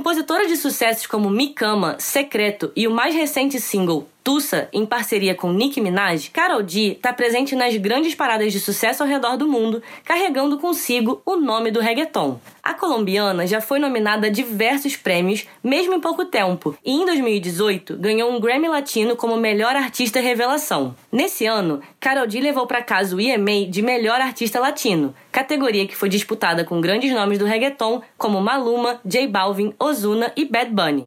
Compositora 0.00 0.46
de 0.46 0.56
sucessos 0.56 1.06
como 1.06 1.28
Mi 1.28 1.52
Cama, 1.52 1.96
Secreto 1.98 2.72
e 2.74 2.88
o 2.88 2.90
mais 2.90 3.14
recente 3.14 3.60
single 3.60 4.08
Tussa, 4.22 4.68
em 4.72 4.84
parceria 4.84 5.34
com 5.34 5.52
Nicki 5.52 5.80
Minaj, 5.80 6.28
Karol 6.30 6.66
G 6.66 6.92
está 6.92 7.12
presente 7.12 7.56
nas 7.56 7.74
grandes 7.76 8.14
paradas 8.14 8.52
de 8.52 8.60
sucesso 8.60 9.02
ao 9.02 9.08
redor 9.08 9.36
do 9.36 9.48
mundo, 9.48 9.82
carregando 10.04 10.58
consigo 10.58 11.22
o 11.24 11.36
nome 11.36 11.70
do 11.70 11.80
reggaeton. 11.80 12.38
A 12.62 12.74
colombiana 12.74 13.46
já 13.46 13.60
foi 13.62 13.78
nominada 13.78 14.26
a 14.26 14.30
diversos 14.30 14.94
prêmios, 14.94 15.46
mesmo 15.64 15.94
em 15.94 16.00
pouco 16.00 16.26
tempo, 16.26 16.76
e 16.84 16.92
em 16.92 17.06
2018 17.06 17.96
ganhou 17.96 18.30
um 18.30 18.38
Grammy 18.38 18.68
Latino 18.68 19.16
como 19.16 19.36
melhor 19.36 19.74
artista 19.74 20.20
revelação. 20.20 20.94
Nesse 21.10 21.46
ano, 21.46 21.80
Karol 21.98 22.28
G 22.28 22.40
levou 22.40 22.66
para 22.66 22.82
casa 22.82 23.16
o 23.16 23.20
EMA 23.20 23.66
de 23.68 23.80
melhor 23.80 24.20
artista 24.20 24.60
latino, 24.60 25.14
categoria 25.32 25.86
que 25.86 25.96
foi 25.96 26.10
disputada 26.10 26.62
com 26.62 26.80
grandes 26.80 27.10
nomes 27.12 27.38
do 27.38 27.46
reggaeton 27.46 28.02
como 28.18 28.40
Maluma, 28.40 29.00
J 29.04 29.26
Balvin, 29.26 29.74
Ozuna 29.78 30.30
e 30.36 30.44
Bad 30.44 30.70
Bunny. 30.70 31.04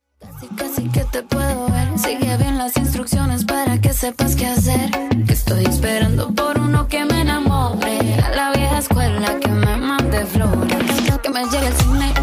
Casi, 0.58 0.90
casi 0.90 1.83
Sigue 1.96 2.38
bien 2.38 2.58
las 2.58 2.76
instrucciones 2.78 3.46
para 3.46 3.80
que 3.80 3.94
sepas 3.94 4.36
qué 4.36 4.48
hacer. 4.48 4.90
Que 5.26 5.34
estoy 5.34 5.66
esperando 5.66 6.34
por 6.34 6.60
uno 6.60 6.88
que 6.88 7.06
me 7.06 7.22
enamore. 7.22 8.00
A 8.24 8.36
la 8.36 8.52
vieja 8.52 8.80
escuela 8.80 9.40
que 9.40 9.48
me 9.50 9.78
mande 9.78 10.26
flores. 10.26 10.84
Que 11.22 11.30
me 11.30 11.44
llegue 11.46 11.68
el 11.68 11.74
cine, 11.74 12.14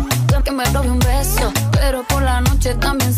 que 0.45 0.51
me 0.51 0.65
robe 0.67 0.91
un 0.91 0.99
beso. 0.99 1.53
Pero 1.73 2.05
por 2.09 2.23
la 2.23 2.41
noche 2.41 2.75
también 2.75 3.15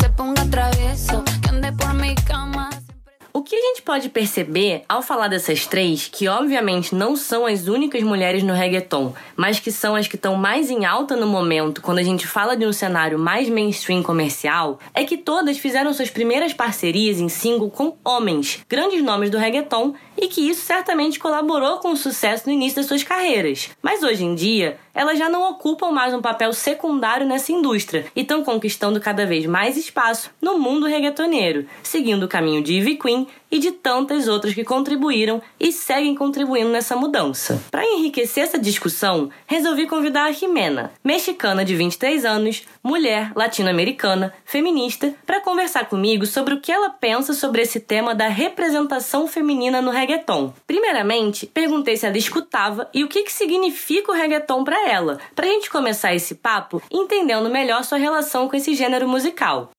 pode 3.92 4.08
perceber 4.08 4.84
ao 4.88 5.02
falar 5.02 5.28
dessas 5.28 5.66
três, 5.66 6.08
que 6.10 6.26
obviamente 6.26 6.94
não 6.94 7.14
são 7.14 7.44
as 7.44 7.68
únicas 7.68 8.02
mulheres 8.02 8.42
no 8.42 8.54
reggaeton, 8.54 9.12
mas 9.36 9.60
que 9.60 9.70
são 9.70 9.94
as 9.94 10.08
que 10.08 10.16
estão 10.16 10.34
mais 10.34 10.70
em 10.70 10.86
alta 10.86 11.14
no 11.14 11.26
momento 11.26 11.82
quando 11.82 11.98
a 11.98 12.02
gente 12.02 12.26
fala 12.26 12.56
de 12.56 12.64
um 12.64 12.72
cenário 12.72 13.18
mais 13.18 13.50
mainstream 13.50 14.02
comercial, 14.02 14.78
é 14.94 15.04
que 15.04 15.18
todas 15.18 15.58
fizeram 15.58 15.92
suas 15.92 16.08
primeiras 16.08 16.54
parcerias 16.54 17.20
em 17.20 17.28
single 17.28 17.70
com 17.70 17.94
homens, 18.02 18.60
grandes 18.66 19.04
nomes 19.04 19.28
do 19.28 19.36
reggaeton, 19.36 19.92
e 20.16 20.28
que 20.28 20.48
isso 20.48 20.64
certamente 20.66 21.18
colaborou 21.18 21.78
com 21.78 21.92
o 21.92 21.96
sucesso 21.96 22.46
no 22.46 22.52
início 22.52 22.76
das 22.76 22.86
suas 22.86 23.02
carreiras. 23.02 23.70
Mas 23.82 24.02
hoje 24.02 24.24
em 24.24 24.34
dia, 24.34 24.78
elas 24.94 25.18
já 25.18 25.28
não 25.28 25.50
ocupam 25.50 25.90
mais 25.90 26.12
um 26.12 26.20
papel 26.20 26.52
secundário 26.52 27.26
nessa 27.26 27.52
indústria 27.52 28.06
e 28.14 28.20
estão 28.20 28.44
conquistando 28.44 29.00
cada 29.00 29.24
vez 29.24 29.46
mais 29.46 29.76
espaço 29.76 30.30
no 30.40 30.58
mundo 30.58 30.86
reggaetoneiro, 30.86 31.66
seguindo 31.82 32.24
o 32.24 32.28
caminho 32.28 32.62
de 32.62 32.74
Ivy 32.74 32.96
Queen 32.96 33.26
e 33.50 33.58
de 33.58 33.70
tantas 33.70 34.28
outras 34.28 34.54
que 34.54 34.64
contribuíram 34.64 35.42
e 35.60 35.70
seguem 35.72 36.14
contribuindo 36.14 36.70
nessa 36.70 36.96
mudança. 36.96 37.62
Para 37.70 37.84
enriquecer 37.84 38.44
essa 38.44 38.58
discussão, 38.58 39.30
resolvi 39.46 39.86
convidar 39.86 40.24
a 40.24 40.32
Jimena, 40.32 40.90
mexicana 41.04 41.64
de 41.64 41.74
23 41.74 42.24
anos, 42.24 42.62
mulher 42.82 43.32
latino-americana, 43.36 44.32
feminista, 44.44 45.14
para 45.26 45.40
conversar 45.40 45.86
comigo 45.86 46.24
sobre 46.24 46.54
o 46.54 46.60
que 46.60 46.72
ela 46.72 46.88
pensa 46.88 47.34
sobre 47.34 47.62
esse 47.62 47.78
tema 47.78 48.14
da 48.14 48.28
representação 48.28 49.26
feminina 49.26 49.82
no 49.82 49.90
reggaeton. 50.02 50.52
Primeiramente, 50.66 51.46
perguntei 51.46 51.96
se 51.96 52.06
ela 52.06 52.18
escutava 52.18 52.88
e 52.92 53.04
o 53.04 53.08
que, 53.08 53.22
que 53.22 53.32
significa 53.32 54.12
o 54.12 54.14
reggaeton 54.14 54.64
para 54.64 54.90
ela, 54.90 55.18
para 55.34 55.46
a 55.46 55.48
gente 55.48 55.70
começar 55.70 56.14
esse 56.14 56.34
papo 56.34 56.82
entendendo 56.90 57.48
melhor 57.48 57.84
sua 57.84 57.98
relação 57.98 58.48
com 58.48 58.56
esse 58.56 58.74
gênero 58.74 59.08
musical. 59.08 59.70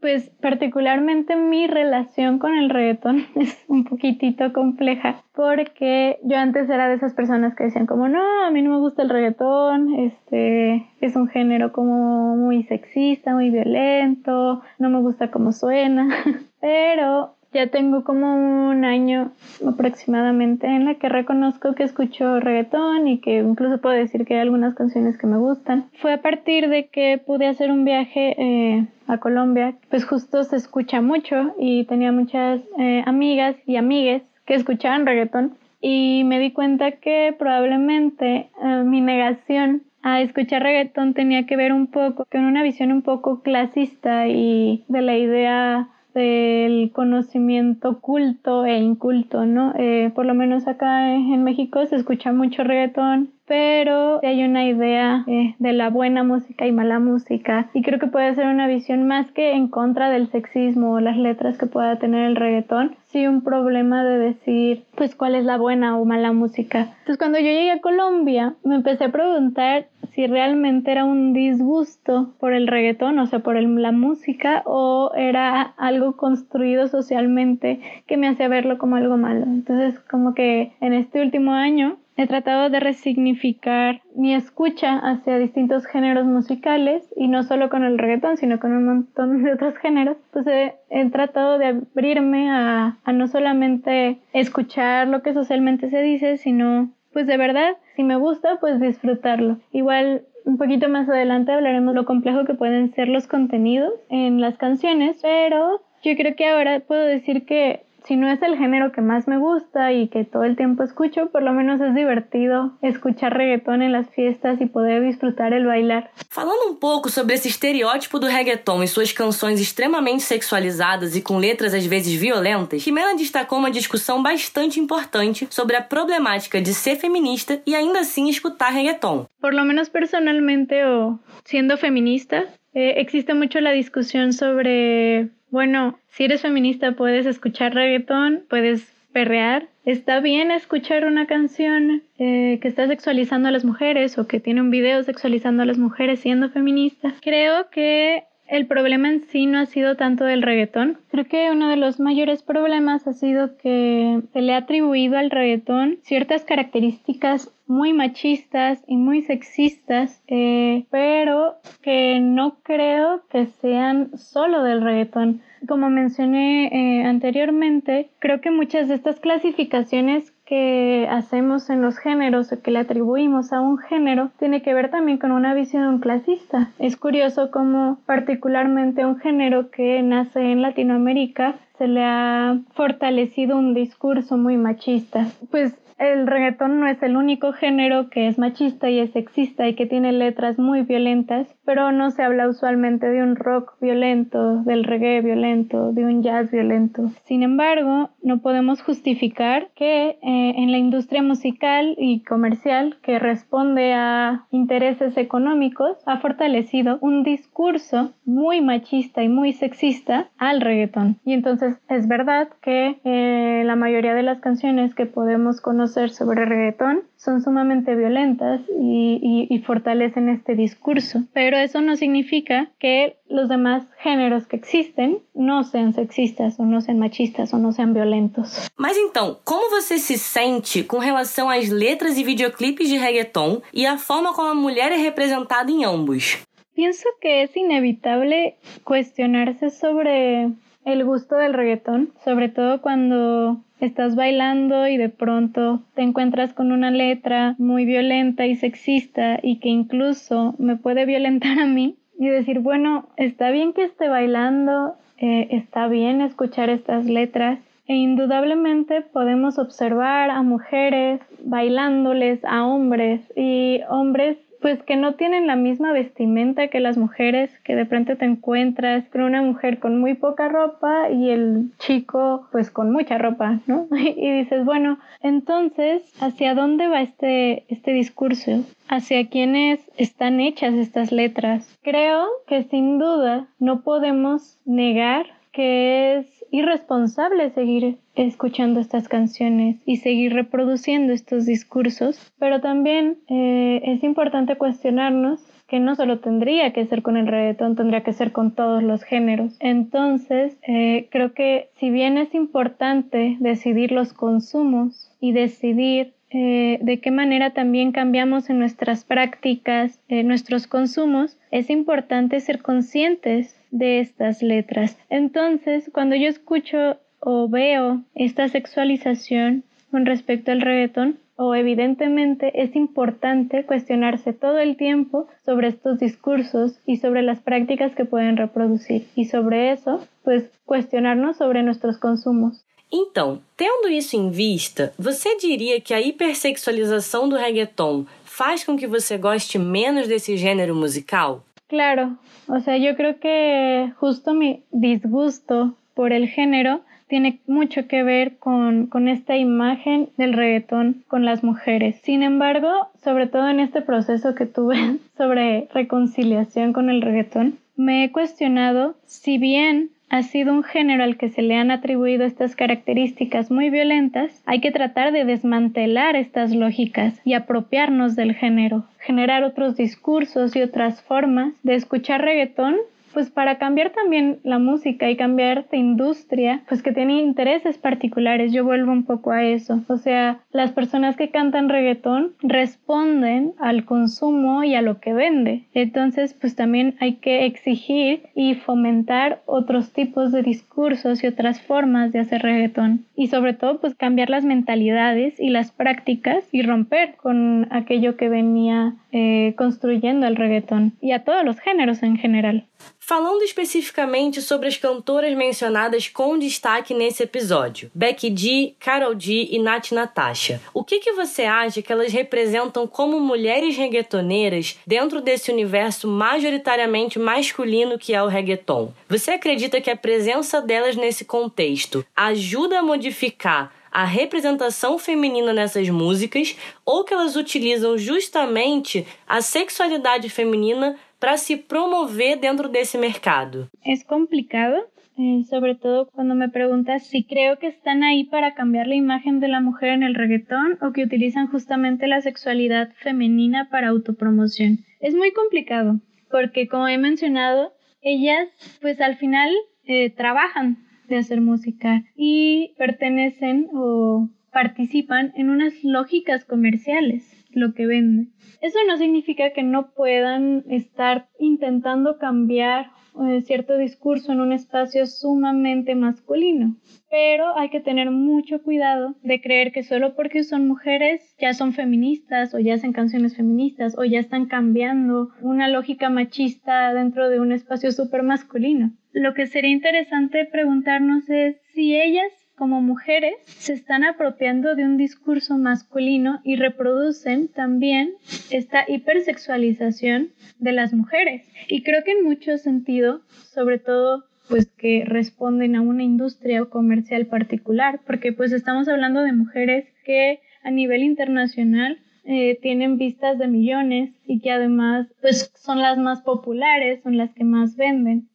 Pues 0.00 0.28
particularmente 0.40 1.36
mi 1.36 1.68
relación 1.68 2.40
con 2.40 2.54
el 2.54 2.70
reggaetón 2.70 3.24
es 3.36 3.64
un 3.68 3.84
poquitito 3.84 4.52
compleja 4.52 5.22
porque 5.32 6.18
yo 6.24 6.36
antes 6.38 6.68
era 6.68 6.88
de 6.88 6.96
esas 6.96 7.14
personas 7.14 7.54
que 7.54 7.64
decían 7.64 7.86
como 7.86 8.08
no, 8.08 8.44
a 8.44 8.50
mí 8.50 8.62
no 8.62 8.70
me 8.70 8.78
gusta 8.78 9.02
el 9.02 9.10
reggaetón, 9.10 9.94
este 9.94 10.90
es 11.00 11.14
un 11.14 11.28
género 11.28 11.72
como 11.72 12.36
muy 12.36 12.64
sexista, 12.64 13.32
muy 13.32 13.50
violento, 13.50 14.62
no 14.78 14.90
me 14.90 15.00
gusta 15.00 15.30
cómo 15.30 15.52
suena, 15.52 16.08
pero 16.60 17.36
ya 17.52 17.66
tengo 17.68 18.02
como 18.04 18.70
un 18.70 18.84
año 18.84 19.32
aproximadamente 19.66 20.66
en 20.66 20.84
la 20.84 20.94
que 20.94 21.08
reconozco 21.08 21.74
que 21.74 21.84
escucho 21.84 22.40
reggaetón 22.40 23.08
y 23.08 23.18
que 23.18 23.38
incluso 23.38 23.80
puedo 23.80 23.94
decir 23.94 24.24
que 24.24 24.34
hay 24.34 24.40
algunas 24.40 24.74
canciones 24.74 25.18
que 25.18 25.26
me 25.26 25.36
gustan. 25.36 25.86
Fue 25.94 26.14
a 26.14 26.22
partir 26.22 26.68
de 26.68 26.86
que 26.86 27.18
pude 27.24 27.46
hacer 27.46 27.70
un 27.70 27.84
viaje 27.84 28.34
eh, 28.38 28.86
a 29.06 29.18
Colombia, 29.18 29.74
pues 29.90 30.04
justo 30.04 30.44
se 30.44 30.56
escucha 30.56 31.00
mucho 31.00 31.54
y 31.58 31.84
tenía 31.84 32.12
muchas 32.12 32.60
eh, 32.78 33.02
amigas 33.06 33.56
y 33.66 33.76
amigues 33.76 34.22
que 34.46 34.54
escuchaban 34.54 35.06
reggaetón 35.06 35.56
y 35.80 36.22
me 36.24 36.38
di 36.38 36.52
cuenta 36.52 36.92
que 36.92 37.34
probablemente 37.38 38.50
eh, 38.62 38.82
mi 38.84 39.00
negación 39.00 39.82
a 40.02 40.20
escuchar 40.20 40.62
reggaetón 40.62 41.14
tenía 41.14 41.46
que 41.46 41.56
ver 41.56 41.72
un 41.72 41.86
poco 41.86 42.26
con 42.30 42.44
una 42.44 42.62
visión 42.62 42.90
un 42.92 43.02
poco 43.02 43.42
clasista 43.42 44.26
y 44.26 44.84
de 44.88 45.02
la 45.02 45.16
idea 45.16 45.88
del 46.14 46.90
conocimiento 46.92 48.00
culto 48.00 48.64
e 48.64 48.78
inculto, 48.78 49.46
¿no? 49.46 49.74
Eh, 49.76 50.10
por 50.14 50.26
lo 50.26 50.34
menos 50.34 50.66
acá 50.66 51.14
en 51.14 51.42
México 51.44 51.84
se 51.86 51.96
escucha 51.96 52.32
mucho 52.32 52.64
reggaetón, 52.64 53.30
pero 53.52 54.20
hay 54.22 54.42
una 54.44 54.64
idea 54.64 55.24
eh, 55.26 55.54
de 55.58 55.74
la 55.74 55.90
buena 55.90 56.24
música 56.24 56.66
y 56.66 56.72
mala 56.72 57.00
música 57.00 57.68
y 57.74 57.82
creo 57.82 57.98
que 57.98 58.06
puede 58.06 58.34
ser 58.34 58.46
una 58.46 58.66
visión 58.66 59.06
más 59.06 59.30
que 59.30 59.52
en 59.52 59.68
contra 59.68 60.08
del 60.08 60.30
sexismo 60.30 60.94
o 60.94 61.00
las 61.00 61.18
letras 61.18 61.58
que 61.58 61.66
pueda 61.66 61.98
tener 61.98 62.24
el 62.24 62.36
reggaetón, 62.36 62.96
sí 63.08 63.26
un 63.26 63.42
problema 63.42 64.04
de 64.04 64.18
decir 64.18 64.84
pues 64.94 65.14
cuál 65.14 65.34
es 65.34 65.44
la 65.44 65.58
buena 65.58 65.98
o 65.98 66.06
mala 66.06 66.32
música. 66.32 66.94
Entonces 67.00 67.18
cuando 67.18 67.40
yo 67.40 67.44
llegué 67.44 67.72
a 67.72 67.82
Colombia 67.82 68.54
me 68.64 68.76
empecé 68.76 69.04
a 69.04 69.12
preguntar 69.12 69.84
si 70.12 70.26
realmente 70.26 70.90
era 70.90 71.04
un 71.04 71.32
disgusto 71.32 72.34
por 72.38 72.52
el 72.52 72.66
reggaetón, 72.66 73.18
o 73.18 73.26
sea, 73.26 73.38
por 73.38 73.60
la 73.60 73.92
música, 73.92 74.62
o 74.66 75.12
era 75.16 75.62
algo 75.62 76.16
construido 76.16 76.88
socialmente 76.88 77.80
que 78.06 78.16
me 78.16 78.28
hacía 78.28 78.48
verlo 78.48 78.78
como 78.78 78.96
algo 78.96 79.16
malo. 79.16 79.44
Entonces, 79.44 79.98
como 80.00 80.34
que 80.34 80.72
en 80.80 80.92
este 80.92 81.22
último 81.22 81.52
año 81.52 81.96
he 82.16 82.26
tratado 82.26 82.70
de 82.70 82.80
resignificar 82.80 84.00
mi 84.14 84.34
escucha 84.34 84.98
hacia 84.98 85.38
distintos 85.38 85.86
géneros 85.86 86.26
musicales 86.26 87.08
y 87.16 87.28
no 87.28 87.42
solo 87.42 87.70
con 87.70 87.84
el 87.84 87.98
reggaetón, 87.98 88.36
sino 88.36 88.60
con 88.60 88.72
un 88.72 88.86
montón 88.86 89.42
de 89.42 89.52
otros 89.52 89.76
géneros. 89.78 90.16
Pues 90.32 90.46
he, 90.46 90.74
he 90.90 91.10
tratado 91.10 91.58
de 91.58 91.66
abrirme 91.66 92.50
a, 92.50 92.98
a 93.04 93.12
no 93.12 93.28
solamente 93.28 94.18
escuchar 94.32 95.08
lo 95.08 95.22
que 95.22 95.34
socialmente 95.34 95.90
se 95.90 96.02
dice, 96.02 96.36
sino 96.36 96.90
pues 97.12 97.26
de 97.26 97.36
verdad, 97.36 97.76
si 97.94 98.04
me 98.04 98.16
gusta, 98.16 98.58
pues 98.60 98.80
disfrutarlo. 98.80 99.58
Igual 99.70 100.22
un 100.44 100.56
poquito 100.58 100.88
más 100.88 101.08
adelante 101.08 101.52
hablaremos 101.52 101.94
lo 101.94 102.04
complejo 102.04 102.44
que 102.44 102.54
pueden 102.54 102.92
ser 102.94 103.08
los 103.08 103.26
contenidos 103.26 103.92
en 104.08 104.40
las 104.40 104.56
canciones, 104.56 105.18
pero 105.22 105.82
yo 106.02 106.16
creo 106.16 106.34
que 106.34 106.48
ahora 106.48 106.80
puedo 106.80 107.04
decir 107.04 107.44
que 107.44 107.84
si 108.04 108.16
no 108.16 108.28
es 108.28 108.42
el 108.42 108.56
género 108.56 108.92
que 108.92 109.00
más 109.00 109.26
me 109.28 109.38
gusta 109.38 109.92
y 109.92 110.08
que 110.08 110.24
todo 110.24 110.44
el 110.44 110.56
tiempo 110.56 110.82
escucho, 110.82 111.26
por 111.30 111.42
lo 111.42 111.52
menos 111.52 111.80
es 111.80 111.94
divertido 111.94 112.72
escuchar 112.82 113.36
reggaetón 113.36 113.82
en 113.82 113.92
las 113.92 114.08
fiestas 114.10 114.60
y 114.60 114.66
poder 114.66 115.02
disfrutar 115.02 115.52
el 115.52 115.66
bailar. 115.66 116.10
Falando 116.28 116.70
um 116.70 116.74
pouco 116.74 117.08
sobre 117.08 117.34
esse 117.34 117.48
estereótipo 117.48 118.18
do 118.18 118.26
reggaeton 118.26 118.82
e 118.82 118.88
suas 118.88 119.12
canções 119.12 119.60
extremamente 119.60 120.22
sexualizadas 120.22 121.14
e 121.16 121.22
com 121.22 121.38
letras 121.38 121.74
às 121.74 121.86
vezes 121.86 122.14
violentas, 122.14 122.82
Jimena 122.82 123.16
destacou 123.16 123.58
uma 123.58 123.70
discussão 123.70 124.22
bastante 124.22 124.80
importante 124.80 125.46
sobre 125.50 125.76
a 125.76 125.82
problemática 125.82 126.60
de 126.60 126.74
ser 126.74 126.96
feminista 126.96 127.60
e 127.66 127.74
ainda 127.74 128.00
assim 128.00 128.28
escutar 128.28 128.70
reggaeton. 128.70 129.26
Por 129.40 129.54
lo 129.54 129.64
menos 129.64 129.88
personalmente 129.88 130.74
o 130.84 131.18
siendo 131.44 131.76
feminista, 131.76 132.46
eh, 132.74 132.94
existe 132.98 133.34
mucho 133.34 133.60
la 133.60 133.72
discusión 133.72 134.32
sobre, 134.32 135.28
bueno, 135.50 135.98
si 136.08 136.24
eres 136.24 136.42
feminista 136.42 136.92
puedes 136.92 137.26
escuchar 137.26 137.74
reggaetón, 137.74 138.44
puedes 138.48 138.92
perrear. 139.12 139.68
Está 139.84 140.20
bien 140.20 140.50
escuchar 140.50 141.04
una 141.04 141.26
canción 141.26 142.02
eh, 142.18 142.58
que 142.62 142.68
está 142.68 142.86
sexualizando 142.86 143.48
a 143.48 143.52
las 143.52 143.64
mujeres 143.64 144.16
o 144.18 144.26
que 144.26 144.40
tiene 144.40 144.60
un 144.60 144.70
video 144.70 145.02
sexualizando 145.02 145.62
a 145.62 145.66
las 145.66 145.78
mujeres 145.78 146.20
siendo 146.20 146.50
feminista. 146.50 147.14
Creo 147.20 147.68
que 147.70 148.24
el 148.52 148.66
problema 148.66 149.08
en 149.08 149.22
sí 149.28 149.46
no 149.46 149.58
ha 149.58 149.64
sido 149.64 149.96
tanto 149.96 150.24
del 150.24 150.42
reggaetón. 150.42 150.98
Creo 151.10 151.24
que 151.24 151.50
uno 151.50 151.68
de 151.70 151.76
los 151.76 151.98
mayores 151.98 152.42
problemas 152.42 153.06
ha 153.06 153.14
sido 153.14 153.56
que 153.56 154.20
se 154.34 154.42
le 154.42 154.52
ha 154.52 154.58
atribuido 154.58 155.16
al 155.16 155.30
reggaetón 155.30 155.96
ciertas 156.02 156.44
características 156.44 157.50
muy 157.66 157.94
machistas 157.94 158.84
y 158.86 158.96
muy 158.96 159.22
sexistas, 159.22 160.22
eh, 160.28 160.84
pero 160.90 161.56
que 161.80 162.20
no 162.20 162.58
creo 162.62 163.22
que 163.30 163.46
sean 163.46 164.18
solo 164.18 164.62
del 164.62 164.82
reggaetón. 164.82 165.40
Como 165.66 165.88
mencioné 165.88 166.66
eh, 166.66 167.04
anteriormente, 167.04 168.10
creo 168.18 168.42
que 168.42 168.50
muchas 168.50 168.88
de 168.88 168.96
estas 168.96 169.18
clasificaciones 169.20 170.31
que 170.44 171.08
hacemos 171.10 171.70
en 171.70 171.82
los 171.82 171.98
géneros 171.98 172.52
o 172.52 172.60
que 172.60 172.70
le 172.70 172.80
atribuimos 172.80 173.52
a 173.52 173.60
un 173.60 173.78
género 173.78 174.30
tiene 174.38 174.62
que 174.62 174.74
ver 174.74 174.90
también 174.90 175.18
con 175.18 175.30
una 175.30 175.54
visión 175.54 175.98
clasista. 176.00 176.70
Es 176.78 176.96
curioso 176.96 177.50
cómo 177.50 177.98
particularmente 178.06 179.06
un 179.06 179.18
género 179.18 179.70
que 179.70 180.02
nace 180.02 180.52
en 180.52 180.62
Latinoamérica 180.62 181.56
se 181.82 181.88
le 181.88 182.04
ha 182.04 182.60
fortalecido 182.74 183.58
un 183.58 183.74
discurso 183.74 184.36
muy 184.36 184.56
machista. 184.56 185.26
Pues 185.50 185.76
el 186.02 186.26
reggaetón 186.26 186.80
no 186.80 186.88
es 186.88 187.00
el 187.02 187.16
único 187.16 187.52
género 187.52 188.10
que 188.10 188.26
es 188.26 188.36
machista 188.36 188.90
y 188.90 188.98
es 188.98 189.12
sexista 189.12 189.68
y 189.68 189.74
que 189.74 189.86
tiene 189.86 190.10
letras 190.10 190.58
muy 190.58 190.82
violentas, 190.82 191.54
pero 191.64 191.92
no 191.92 192.10
se 192.10 192.24
habla 192.24 192.48
usualmente 192.48 193.06
de 193.08 193.22
un 193.22 193.36
rock 193.36 193.74
violento, 193.80 194.64
del 194.64 194.82
reggae 194.82 195.20
violento, 195.20 195.92
de 195.92 196.04
un 196.04 196.22
jazz 196.22 196.50
violento. 196.50 197.12
Sin 197.24 197.44
embargo, 197.44 198.10
no 198.20 198.40
podemos 198.40 198.82
justificar 198.82 199.70
que 199.76 200.08
eh, 200.08 200.18
en 200.22 200.72
la 200.72 200.78
industria 200.78 201.22
musical 201.22 201.94
y 201.96 202.24
comercial 202.24 202.98
que 203.02 203.20
responde 203.20 203.92
a 203.92 204.46
intereses 204.50 205.16
económicos 205.16 205.98
ha 206.06 206.18
fortalecido 206.18 206.98
un 207.00 207.22
discurso 207.22 208.12
muy 208.24 208.60
machista 208.60 209.22
y 209.22 209.28
muy 209.28 209.52
sexista 209.52 210.30
al 210.36 210.60
reggaetón. 210.60 211.20
Y 211.24 211.32
entonces 211.32 211.71
es 211.88 212.08
verdad 212.08 212.48
que 212.62 213.00
eh, 213.04 213.62
la 213.64 213.76
mayoría 213.76 214.14
de 214.14 214.22
las 214.22 214.40
canciones 214.40 214.94
que 214.94 215.06
podemos 215.06 215.60
conocer 215.60 216.10
sobre 216.10 216.44
reggaetón 216.44 217.02
son 217.16 217.42
sumamente 217.42 217.94
violentas 217.94 218.60
y, 218.80 219.20
y, 219.22 219.54
y, 219.54 219.58
fortalecen 219.60 220.28
este 220.28 220.54
discurso. 220.54 221.22
Pero 221.32 221.56
eso 221.56 221.80
no 221.80 221.96
significa 221.96 222.70
que 222.78 223.16
los 223.28 223.48
demás 223.48 223.84
géneros 224.02 224.46
que 224.46 224.56
existen 224.56 225.18
não 225.34 225.62
sejam 225.62 225.92
sexistas 225.92 226.58
ou 226.58 226.66
não 226.66 226.80
sejam 226.80 226.98
machistas 226.98 227.52
ou 227.52 227.58
não 227.58 227.72
sejam 227.72 227.94
violentos. 227.94 228.68
Mas 228.76 228.96
então, 228.96 229.38
como 229.44 229.70
você 229.70 229.98
se 229.98 230.18
sente 230.18 230.82
com 230.82 230.98
relação 230.98 231.48
às 231.48 231.68
letras 231.68 232.18
e 232.18 232.24
videoclipes 232.24 232.88
de 232.88 232.96
reggaeton 232.96 233.62
e 233.72 233.86
a 233.86 233.96
forma 233.98 234.34
como 234.34 234.48
a 234.48 234.54
mulher 234.54 234.90
é 234.92 234.96
representada 234.96 235.70
em 235.70 235.84
ambos? 235.84 236.42
Pienso 236.74 237.04
que 237.20 237.44
es 237.44 237.54
inevitable 237.54 238.56
cuestionarse 238.82 239.70
sobre 239.70 240.50
el 240.84 241.04
gusto 241.04 241.36
del 241.36 241.54
reggaetón, 241.54 242.10
sobre 242.24 242.48
todo 242.48 242.80
cuando 242.80 243.60
estás 243.80 244.14
bailando 244.14 244.86
y 244.86 244.96
de 244.96 245.08
pronto 245.08 245.82
te 245.94 246.02
encuentras 246.02 246.52
con 246.52 246.72
una 246.72 246.90
letra 246.90 247.54
muy 247.58 247.84
violenta 247.84 248.46
y 248.46 248.54
sexista 248.54 249.38
y 249.42 249.58
que 249.58 249.68
incluso 249.68 250.54
me 250.58 250.76
puede 250.76 251.04
violentar 251.04 251.58
a 251.58 251.66
mí 251.66 251.96
y 252.18 252.28
decir, 252.28 252.60
bueno, 252.60 253.06
está 253.16 253.50
bien 253.50 253.72
que 253.72 253.84
esté 253.84 254.08
bailando, 254.08 254.94
eh, 255.18 255.48
está 255.50 255.88
bien 255.88 256.20
escuchar 256.20 256.70
estas 256.70 257.06
letras 257.06 257.58
e 257.88 257.94
indudablemente 257.94 259.00
podemos 259.02 259.58
observar 259.58 260.30
a 260.30 260.42
mujeres 260.42 261.20
bailándoles 261.44 262.44
a 262.44 262.64
hombres 262.64 263.20
y 263.36 263.80
hombres 263.88 264.38
pues 264.62 264.82
que 264.84 264.96
no 264.96 265.14
tienen 265.16 265.46
la 265.46 265.56
misma 265.56 265.92
vestimenta 265.92 266.68
que 266.68 266.80
las 266.80 266.96
mujeres, 266.96 267.50
que 267.64 267.74
de 267.74 267.84
pronto 267.84 268.16
te 268.16 268.24
encuentras 268.24 269.04
con 269.10 269.22
una 269.22 269.42
mujer 269.42 269.80
con 269.80 270.00
muy 270.00 270.14
poca 270.14 270.48
ropa 270.48 271.10
y 271.10 271.30
el 271.30 271.72
chico 271.78 272.46
pues 272.52 272.70
con 272.70 272.92
mucha 272.92 273.18
ropa, 273.18 273.60
¿no? 273.66 273.88
Y 273.92 274.30
dices, 274.30 274.64
bueno, 274.64 274.98
entonces, 275.20 276.02
¿hacia 276.20 276.54
dónde 276.54 276.86
va 276.86 277.02
este, 277.02 277.64
este 277.68 277.92
discurso? 277.92 278.64
¿Hacia 278.88 279.28
quiénes 279.28 279.80
están 279.96 280.40
hechas 280.40 280.74
estas 280.74 281.12
letras? 281.12 281.78
Creo 281.82 282.28
que 282.46 282.62
sin 282.64 282.98
duda 282.98 283.48
no 283.58 283.82
podemos 283.82 284.58
negar 284.64 285.26
que 285.52 286.18
es 286.18 286.41
irresponsable 286.52 287.50
seguir 287.50 287.98
escuchando 288.14 288.78
estas 288.78 289.08
canciones 289.08 289.80
y 289.86 289.96
seguir 289.96 290.34
reproduciendo 290.34 291.12
estos 291.12 291.46
discursos, 291.46 292.32
pero 292.38 292.60
también 292.60 293.18
eh, 293.28 293.80
es 293.84 294.04
importante 294.04 294.56
cuestionarnos 294.56 295.40
que 295.66 295.80
no 295.80 295.96
solo 295.96 296.20
tendría 296.20 296.74
que 296.74 296.84
ser 296.84 297.00
con 297.00 297.16
el 297.16 297.26
reggaetón, 297.26 297.74
tendría 297.76 298.04
que 298.04 298.12
ser 298.12 298.32
con 298.32 298.54
todos 298.54 298.82
los 298.82 299.02
géneros. 299.02 299.56
Entonces, 299.58 300.58
eh, 300.68 301.08
creo 301.10 301.32
que 301.32 301.70
si 301.76 301.88
bien 301.88 302.18
es 302.18 302.34
importante 302.34 303.38
decidir 303.40 303.90
los 303.90 304.12
consumos 304.12 305.10
y 305.18 305.32
decidir 305.32 306.12
eh, 306.32 306.78
de 306.80 307.00
qué 307.00 307.10
manera 307.10 307.50
también 307.50 307.92
cambiamos 307.92 308.48
en 308.48 308.58
nuestras 308.58 309.04
prácticas, 309.04 310.00
eh, 310.08 310.22
nuestros 310.22 310.66
consumos, 310.66 311.38
es 311.50 311.68
importante 311.68 312.40
ser 312.40 312.62
conscientes 312.62 313.60
de 313.70 314.00
estas 314.00 314.42
letras. 314.42 314.98
Entonces, 315.10 315.90
cuando 315.92 316.16
yo 316.16 316.28
escucho 316.28 316.96
o 317.20 317.48
veo 317.48 318.02
esta 318.14 318.48
sexualización 318.48 319.64
con 319.90 320.06
respecto 320.06 320.52
al 320.52 320.62
reggaetón, 320.62 321.18
o 321.36 321.54
evidentemente 321.54 322.62
es 322.62 322.76
importante 322.76 323.64
cuestionarse 323.64 324.32
todo 324.32 324.58
el 324.58 324.76
tiempo 324.76 325.26
sobre 325.44 325.68
estos 325.68 325.98
discursos 325.98 326.80
y 326.86 326.98
sobre 326.98 327.22
las 327.22 327.40
prácticas 327.40 327.94
que 327.94 328.04
pueden 328.04 328.36
reproducir. 328.36 329.06
Y 329.16 329.24
sobre 329.26 329.72
eso, 329.72 330.06
pues 330.24 330.50
cuestionarnos 330.64 331.38
sobre 331.38 331.62
nuestros 331.62 331.98
consumos. 331.98 332.64
Então, 332.92 333.40
tendo 333.56 333.88
isso 333.88 334.16
em 334.16 334.30
vista, 334.30 334.92
você 334.98 335.36
diria 335.38 335.80
que 335.80 335.94
a 335.94 336.00
hipersexualização 336.00 337.26
do 337.28 337.36
reggaeton 337.36 338.04
faz 338.24 338.64
com 338.64 338.76
que 338.76 338.86
você 338.86 339.16
goste 339.16 339.58
menos 339.58 340.06
desse 340.06 340.36
gênero 340.36 340.74
musical? 340.74 341.42
Claro, 341.68 342.18
o 342.46 342.60
sea, 342.60 342.76
yo 342.76 342.94
creo 342.94 343.14
que 343.14 343.90
justo 343.98 344.34
mi 344.34 344.62
disgusto 344.70 345.74
por 345.94 346.12
el 346.12 346.28
género 346.28 346.82
tiene 347.08 347.40
mucho 347.46 347.86
que 347.88 348.02
ver 348.02 348.38
con, 348.38 348.86
con, 348.88 349.08
esta 349.08 349.36
imagen 349.36 350.10
del 350.18 350.32
reggaetón 350.34 351.02
con 351.08 351.24
las 351.24 351.42
mujeres. 351.42 351.96
Sin 352.02 352.22
embargo, 352.22 352.88
sobre 353.02 353.26
todo 353.26 353.48
en 353.48 353.60
este 353.60 353.80
proceso 353.80 354.34
que 354.34 354.46
tuve 354.46 354.98
sobre 355.16 355.68
reconciliación 355.72 356.72
con 356.72 356.90
el 356.90 357.00
reggaetón, 357.00 357.58
me 357.76 358.04
he 358.04 358.12
cuestionado 358.12 358.94
si 359.06 359.38
bien 359.38 359.90
ha 360.12 360.22
sido 360.22 360.52
un 360.52 360.62
género 360.62 361.04
al 361.04 361.16
que 361.16 361.30
se 361.30 361.40
le 361.40 361.56
han 361.56 361.70
atribuido 361.70 362.26
estas 362.26 362.54
características 362.54 363.50
muy 363.50 363.70
violentas, 363.70 364.42
hay 364.44 364.60
que 364.60 364.70
tratar 364.70 365.10
de 365.10 365.24
desmantelar 365.24 366.16
estas 366.16 366.54
lógicas 366.54 367.18
y 367.24 367.32
apropiarnos 367.32 368.14
del 368.14 368.34
género, 368.34 368.84
generar 369.00 369.42
otros 369.42 369.74
discursos 369.74 370.54
y 370.54 370.60
otras 370.60 371.00
formas 371.00 371.54
de 371.62 371.76
escuchar 371.76 372.20
reggaetón 372.20 372.76
pues 373.12 373.30
para 373.30 373.58
cambiar 373.58 373.90
también 373.90 374.40
la 374.42 374.58
música 374.58 375.10
y 375.10 375.16
cambiar 375.16 375.58
esta 375.58 375.76
industria, 375.76 376.62
pues 376.68 376.82
que 376.82 376.92
tiene 376.92 377.20
intereses 377.20 377.78
particulares, 377.78 378.52
yo 378.52 378.64
vuelvo 378.64 378.92
un 378.92 379.04
poco 379.04 379.30
a 379.32 379.44
eso. 379.44 379.82
O 379.88 379.96
sea, 379.96 380.40
las 380.52 380.72
personas 380.72 381.16
que 381.16 381.30
cantan 381.30 381.68
reggaetón 381.68 382.32
responden 382.42 383.52
al 383.58 383.84
consumo 383.84 384.64
y 384.64 384.74
a 384.74 384.82
lo 384.82 385.00
que 385.00 385.12
vende. 385.12 385.64
Entonces, 385.74 386.34
pues 386.34 386.56
también 386.56 386.96
hay 387.00 387.14
que 387.14 387.46
exigir 387.46 388.22
y 388.34 388.54
fomentar 388.54 389.42
otros 389.46 389.92
tipos 389.92 390.32
de 390.32 390.42
discursos 390.42 391.22
y 391.22 391.26
otras 391.26 391.60
formas 391.60 392.12
de 392.12 392.20
hacer 392.20 392.42
reggaetón. 392.42 393.06
Y 393.16 393.28
sobre 393.28 393.54
todo, 393.54 393.80
pues 393.80 393.94
cambiar 393.94 394.30
las 394.30 394.44
mentalidades 394.44 395.38
y 395.38 395.50
las 395.50 395.72
prácticas 395.72 396.48
y 396.52 396.62
romper 396.62 397.16
con 397.16 397.68
aquello 397.70 398.16
que 398.16 398.28
venía 398.28 398.94
eh, 399.12 399.54
construyendo 399.56 400.26
el 400.26 400.36
reggaetón 400.36 400.92
y 401.00 401.12
a 401.12 401.24
todos 401.24 401.44
los 401.44 401.60
géneros 401.60 402.02
en 402.02 402.16
general. 402.16 402.66
Falando 402.98 403.42
especificamente 403.42 404.40
sobre 404.40 404.68
as 404.68 404.76
cantoras 404.76 405.36
mencionadas 405.36 406.08
com 406.08 406.38
destaque 406.38 406.94
nesse 406.94 407.22
episódio, 407.24 407.90
Becky 407.94 408.34
G, 408.34 408.74
Carol 408.78 409.18
G 409.18 409.48
e 409.50 409.58
Nath 409.58 409.90
Natasha, 409.90 410.60
o 410.72 410.84
que, 410.84 411.00
que 411.00 411.12
você 411.12 411.42
acha 411.42 411.82
que 411.82 411.92
elas 411.92 412.12
representam 412.12 412.86
como 412.86 413.18
mulheres 413.20 413.76
reggaetoneiras 413.76 414.78
dentro 414.86 415.20
desse 415.20 415.50
universo 415.50 416.06
majoritariamente 416.06 417.18
masculino 417.18 417.98
que 417.98 418.14
é 418.14 418.22
o 418.22 418.28
reggaeton? 418.28 418.92
Você 419.08 419.32
acredita 419.32 419.80
que 419.80 419.90
a 419.90 419.96
presença 419.96 420.62
delas 420.62 420.96
nesse 420.96 421.24
contexto 421.24 422.06
ajuda 422.16 422.78
a 422.78 422.82
modificar 422.82 423.72
a 423.92 424.04
representação 424.04 424.98
feminina 424.98 425.52
nessas 425.52 425.90
músicas 425.90 426.56
ou 426.84 427.04
que 427.04 427.12
elas 427.12 427.36
utilizam 427.36 427.98
justamente 427.98 429.06
a 429.28 429.42
sexualidade 429.42 430.30
feminina 430.30 430.96
para 431.22 431.36
se 431.36 431.56
promover 431.56 432.36
dentro 432.36 432.68
desse 432.68 432.98
mercado? 432.98 433.70
É 433.86 433.94
complicado, 434.04 434.74
eh, 435.16 435.44
sobre 435.44 435.76
todo 435.76 436.08
cuando 436.10 436.34
me 436.34 436.48
preguntas 436.48 437.06
si 437.06 437.22
creo 437.22 437.60
que 437.60 437.68
están 437.68 438.02
ahí 438.02 438.24
para 438.24 438.54
cambiar 438.54 438.88
la 438.88 438.96
imagen 438.96 439.38
de 439.38 439.46
la 439.46 439.60
mujer 439.60 439.90
en 439.90 440.02
el 440.02 440.16
reggaetón 440.16 440.78
o 440.82 440.90
que 440.90 441.04
utilizan 441.04 441.46
justamente 441.46 442.08
la 442.08 442.20
sexualidad 442.22 442.90
femenina 442.96 443.68
para 443.70 443.90
autopromoción. 443.90 444.80
Es 444.98 445.14
muy 445.14 445.30
complicado 445.30 446.00
porque 446.28 446.66
como 446.66 446.88
he 446.88 446.98
mencionado, 446.98 447.72
ellas 448.00 448.48
pues 448.80 449.00
al 449.00 449.14
final 449.16 449.48
eh, 449.84 450.10
trabajan 450.10 450.78
de 451.06 451.18
hacer 451.18 451.40
música 451.40 452.02
y 452.16 452.74
pertenecen 452.78 453.68
o 453.72 454.28
participan 454.50 455.32
en 455.36 455.50
unas 455.50 455.72
lógicas 455.84 456.44
comerciales, 456.44 457.41
lo 457.54 457.74
que 457.74 457.86
venden. 457.86 458.32
Eso 458.60 458.78
no 458.86 458.96
significa 458.96 459.52
que 459.52 459.62
no 459.62 459.92
puedan 459.92 460.64
estar 460.68 461.28
intentando 461.38 462.18
cambiar 462.18 462.90
eh, 463.20 463.42
cierto 463.42 463.76
discurso 463.76 464.32
en 464.32 464.40
un 464.40 464.52
espacio 464.52 465.06
sumamente 465.06 465.94
masculino, 465.94 466.76
pero 467.10 467.58
hay 467.58 467.68
que 467.68 467.80
tener 467.80 468.10
mucho 468.10 468.62
cuidado 468.62 469.16
de 469.22 469.42
creer 469.42 469.70
que 469.70 469.82
solo 469.82 470.14
porque 470.14 470.44
son 470.44 470.66
mujeres 470.66 471.34
ya 471.38 471.52
son 471.52 471.74
feministas 471.74 472.54
o 472.54 472.58
ya 472.58 472.72
hacen 472.72 472.94
canciones 472.94 473.36
feministas 473.36 473.98
o 473.98 474.04
ya 474.04 474.18
están 474.18 474.46
cambiando 474.46 475.28
una 475.42 475.68
lógica 475.68 476.08
machista 476.08 476.94
dentro 476.94 477.28
de 477.28 477.38
un 477.38 477.52
espacio 477.52 477.92
súper 477.92 478.22
masculino. 478.22 478.92
lo 479.12 479.34
que 479.34 479.46
sería 479.46 479.70
interesante 479.70 480.46
preguntarnos 480.46 481.28
es 481.28 481.60
si 481.74 481.94
ellas 481.94 482.32
como 482.56 482.80
mujeres 482.80 483.34
se 483.46 483.72
están 483.72 484.04
apropiando 484.04 484.74
de 484.74 484.84
un 484.84 484.96
discurso 484.96 485.56
masculino 485.58 486.40
y 486.44 486.56
reproducen 486.56 487.48
también 487.48 488.14
esta 488.50 488.84
hipersexualización 488.86 490.30
de 490.58 490.72
las 490.72 490.92
mujeres. 490.92 491.48
Y 491.68 491.82
creo 491.82 492.04
que 492.04 492.12
en 492.12 492.24
mucho 492.24 492.58
sentido, 492.58 493.22
sobre 493.52 493.78
todo 493.78 494.24
pues 494.48 494.66
que 494.76 495.04
responden 495.06 495.76
a 495.76 495.80
una 495.80 496.02
industria 496.02 496.64
comercial 496.64 497.26
particular, 497.26 498.00
porque 498.06 498.32
pues 498.32 498.52
estamos 498.52 498.88
hablando 498.88 499.22
de 499.22 499.32
mujeres 499.32 499.86
que 500.04 500.40
a 500.62 500.70
nivel 500.70 501.02
internacional 501.02 501.98
eh, 502.24 502.58
tienen 502.62 502.98
vistas 502.98 503.38
de 503.38 503.48
millones 503.48 504.10
y 504.26 504.40
que 504.40 504.50
además 504.50 505.06
pues 505.20 505.52
son 505.56 505.80
las 505.80 505.98
más 505.98 506.22
populares, 506.22 507.02
son 507.02 507.16
las 507.16 507.32
que 507.32 507.44
más 507.44 507.76
venden. 507.76 508.28